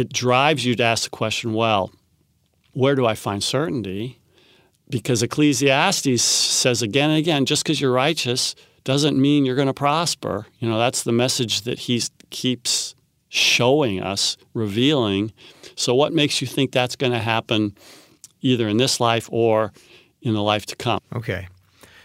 it 0.00 0.12
drives 0.12 0.64
you 0.66 0.74
to 0.74 0.82
ask 0.82 1.04
the 1.04 1.10
question 1.10 1.54
well, 1.54 1.90
where 2.72 2.94
do 2.94 3.06
I 3.06 3.14
find 3.14 3.42
certainty? 3.42 4.20
Because 4.90 5.22
Ecclesiastes 5.22 6.22
says 6.22 6.82
again 6.82 7.10
and 7.10 7.18
again 7.18 7.46
just 7.46 7.64
because 7.64 7.80
you're 7.80 7.92
righteous 7.92 8.54
doesn't 8.84 9.20
mean 9.20 9.44
you're 9.44 9.56
going 9.56 9.66
to 9.66 9.74
prosper. 9.74 10.46
You 10.58 10.68
know, 10.68 10.78
that's 10.78 11.02
the 11.02 11.12
message 11.12 11.62
that 11.62 11.78
he 11.80 12.02
keeps 12.30 12.94
showing 13.28 14.02
us, 14.02 14.36
revealing. 14.54 15.32
So, 15.74 15.94
what 15.94 16.12
makes 16.12 16.40
you 16.40 16.46
think 16.46 16.72
that's 16.72 16.94
going 16.94 17.12
to 17.12 17.18
happen 17.18 17.76
either 18.42 18.68
in 18.68 18.76
this 18.76 19.00
life 19.00 19.28
or 19.32 19.72
in 20.20 20.34
the 20.34 20.42
life 20.42 20.66
to 20.66 20.76
come? 20.76 21.00
Okay. 21.14 21.48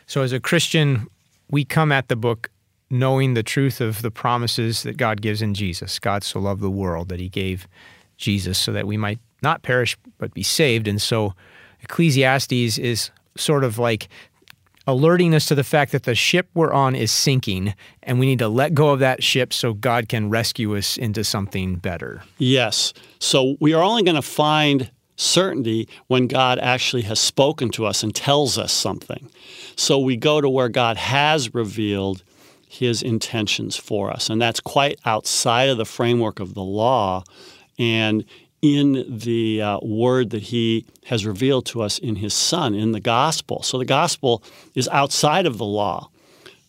So, 0.07 0.23
as 0.23 0.31
a 0.31 0.39
Christian, 0.39 1.07
we 1.51 1.65
come 1.65 1.91
at 1.91 2.07
the 2.07 2.15
book 2.15 2.49
knowing 2.91 3.33
the 3.33 3.43
truth 3.43 3.81
of 3.81 4.01
the 4.01 4.11
promises 4.11 4.83
that 4.83 4.97
God 4.97 5.21
gives 5.21 5.41
in 5.41 5.53
Jesus. 5.53 5.99
God 5.99 6.23
so 6.23 6.39
loved 6.39 6.61
the 6.61 6.69
world 6.69 7.09
that 7.09 7.19
he 7.19 7.29
gave 7.29 7.67
Jesus 8.17 8.57
so 8.57 8.71
that 8.71 8.85
we 8.85 8.97
might 8.97 9.19
not 9.41 9.63
perish 9.63 9.97
but 10.17 10.33
be 10.33 10.43
saved. 10.43 10.87
And 10.87 11.01
so, 11.01 11.33
Ecclesiastes 11.81 12.77
is 12.77 13.09
sort 13.35 13.63
of 13.63 13.79
like 13.79 14.07
alerting 14.87 15.33
us 15.33 15.45
to 15.47 15.55
the 15.55 15.63
fact 15.63 15.91
that 15.91 16.03
the 16.03 16.15
ship 16.15 16.49
we're 16.53 16.73
on 16.73 16.95
is 16.95 17.11
sinking 17.11 17.73
and 18.03 18.19
we 18.19 18.25
need 18.25 18.39
to 18.39 18.47
let 18.47 18.73
go 18.73 18.89
of 18.89 18.99
that 18.99 19.23
ship 19.23 19.53
so 19.53 19.73
God 19.73 20.09
can 20.09 20.29
rescue 20.29 20.75
us 20.75 20.97
into 20.97 21.23
something 21.23 21.75
better. 21.75 22.23
Yes. 22.37 22.93
So 23.19 23.57
we 23.59 23.73
are 23.73 23.83
only 23.83 24.03
going 24.03 24.15
to 24.15 24.21
find 24.21 24.91
certainty 25.15 25.87
when 26.07 26.27
God 26.27 26.57
actually 26.59 27.03
has 27.03 27.19
spoken 27.19 27.69
to 27.69 27.85
us 27.85 28.01
and 28.03 28.13
tells 28.13 28.57
us 28.57 28.71
something. 28.71 29.29
So 29.75 29.99
we 29.99 30.17
go 30.17 30.41
to 30.41 30.49
where 30.49 30.69
God 30.69 30.97
has 30.97 31.53
revealed 31.53 32.23
his 32.71 33.03
intentions 33.03 33.75
for 33.75 34.09
us. 34.09 34.29
And 34.29 34.41
that's 34.41 34.61
quite 34.61 34.97
outside 35.05 35.67
of 35.67 35.77
the 35.77 35.85
framework 35.85 36.39
of 36.39 36.53
the 36.53 36.63
law. 36.63 37.23
And 37.77 38.23
in 38.61 39.05
the 39.09 39.61
uh, 39.61 39.79
word 39.81 40.29
that 40.29 40.43
he 40.43 40.85
has 41.05 41.25
revealed 41.25 41.65
to 41.65 41.81
us 41.81 41.97
in 41.97 42.15
his 42.15 42.33
son, 42.33 42.73
in 42.73 42.93
the 42.93 42.99
gospel. 42.99 43.61
So 43.63 43.77
the 43.77 43.85
gospel 43.85 44.41
is 44.73 44.87
outside 44.89 45.45
of 45.45 45.57
the 45.57 45.65
law. 45.65 46.09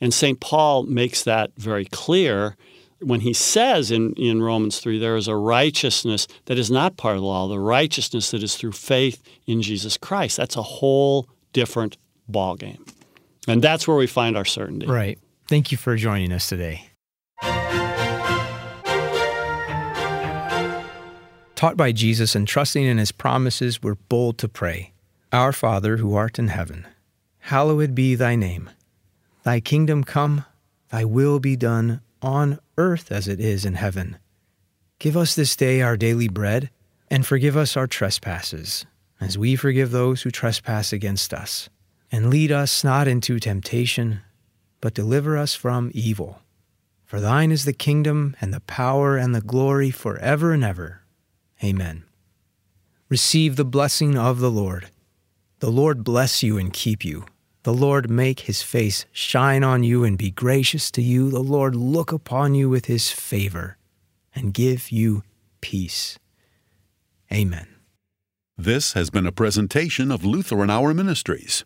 And 0.01 0.13
St. 0.13 0.41
Paul 0.41 0.85
makes 0.85 1.23
that 1.23 1.53
very 1.57 1.85
clear 1.85 2.57
when 3.01 3.21
he 3.21 3.33
says 3.33 3.91
in, 3.91 4.15
in 4.15 4.43
Romans 4.43 4.81
3 4.81 4.99
there 4.99 5.17
is 5.17 5.29
a 5.29 5.37
righteousness 5.37 6.27
that 6.47 6.59
is 6.59 6.71
not 6.71 6.97
part 6.97 7.17
of 7.17 7.21
the 7.21 7.27
law, 7.27 7.47
the 7.47 7.61
righteousness 7.61 8.31
that 8.33 8.43
is 8.43 8.57
through 8.57 8.73
faith 8.73 9.23
in 9.47 9.63
Jesus 9.63 9.97
Christ. 9.97 10.37
That's 10.37 10.57
a 10.57 10.63
whole 10.63 11.29
different 11.53 11.97
ballgame. 12.31 12.89
And 13.47 13.63
that's 13.63 13.87
where 13.87 13.97
we 13.97 14.07
find 14.07 14.37
our 14.37 14.45
certainty. 14.45 14.87
Right. 14.87 15.19
Thank 15.53 15.71
you 15.71 15.77
for 15.77 15.97
joining 15.97 16.33
us 16.33 16.49
today. 16.49 16.89
Taught 21.55 21.77
by 21.77 21.93
Jesus 21.93 22.35
and 22.35 22.49
trusting 22.49 22.83
in 22.83 22.97
his 22.97 23.13
promises, 23.13 23.83
we're 23.83 23.97
bold 23.97 24.39
to 24.39 24.49
pray. 24.49 24.95
Our 25.31 25.53
Father, 25.53 25.99
who 25.99 26.15
art 26.15 26.39
in 26.39 26.49
heaven, 26.49 26.87
hallowed 27.41 27.95
be 27.95 28.15
thy 28.15 28.35
name. 28.35 28.71
Thy 29.43 29.61
kingdom 29.61 30.05
come, 30.05 30.47
thy 30.89 31.05
will 31.05 31.39
be 31.39 31.55
done 31.55 32.01
on 32.23 32.59
earth 32.79 33.13
as 33.13 33.29
it 33.29 33.39
is 33.39 33.67
in 33.67 33.75
heaven. 33.75 34.17
Give 34.99 35.19
us 35.19 35.35
this 35.35 35.55
day 35.55 35.83
our 35.83 35.99
daily 35.99 36.29
bread, 36.29 36.71
and 37.11 37.27
forgive 37.27 37.59
us 37.59 37.77
our 37.77 37.87
trespasses, 37.87 38.87
as 39.21 39.37
we 39.37 39.57
forgive 39.57 39.91
those 39.91 40.23
who 40.23 40.31
trespass 40.31 40.95
against 40.95 41.35
us. 41.35 41.69
And 42.11 42.31
lead 42.31 42.51
us 42.51 42.83
not 42.83 43.07
into 43.07 43.39
temptation, 43.39 44.23
but 44.83 44.93
deliver 44.93 45.39
us 45.39 45.55
from 45.55 45.91
evil. 45.95 46.43
For 47.07 47.21
thine 47.21 47.51
is 47.51 47.65
the 47.65 47.73
kingdom, 47.73 48.37
and 48.41 48.53
the 48.53 48.61
power, 48.61 49.17
and 49.17 49.35
the 49.35 49.41
glory 49.41 49.91
forever 49.91 50.53
and 50.53 50.63
ever. 50.63 51.03
Amen. 51.65 52.05
Receive 53.09 53.57
the 53.57 53.65
blessing 53.65 54.19
of 54.19 54.41
the 54.41 54.51
Lord. 54.51 54.91
The 55.61 55.71
Lord 55.71 56.03
bless 56.03 56.43
you 56.43 56.59
and 56.59 56.73
keep 56.73 57.05
you. 57.05 57.25
The 57.63 57.73
Lord 57.73 58.11
make 58.11 58.41
his 58.41 58.63
face 58.63 59.07
shine 59.13 59.63
on 59.63 59.85
you 59.85 60.03
and 60.03 60.19
be 60.19 60.33
gracious 60.33 60.91
to 60.93 61.03
you. 61.03 61.31
The 61.31 61.39
Lord 61.39 61.77
look 61.77 62.11
upon 62.11 62.55
you 62.57 62.69
with 62.69 62.87
his 62.87 63.11
favor 63.11 63.77
and 64.35 64.53
give 64.53 64.91
you 64.91 65.23
peace. 65.61 66.19
Amen. 67.33 67.69
This 68.59 68.95
has 68.95 69.11
been 69.11 69.27
a 69.27 69.33
presentation 69.33 70.11
of 70.11 70.25
Lutheran 70.25 70.71
Hour 70.71 70.93
Ministries. 70.93 71.65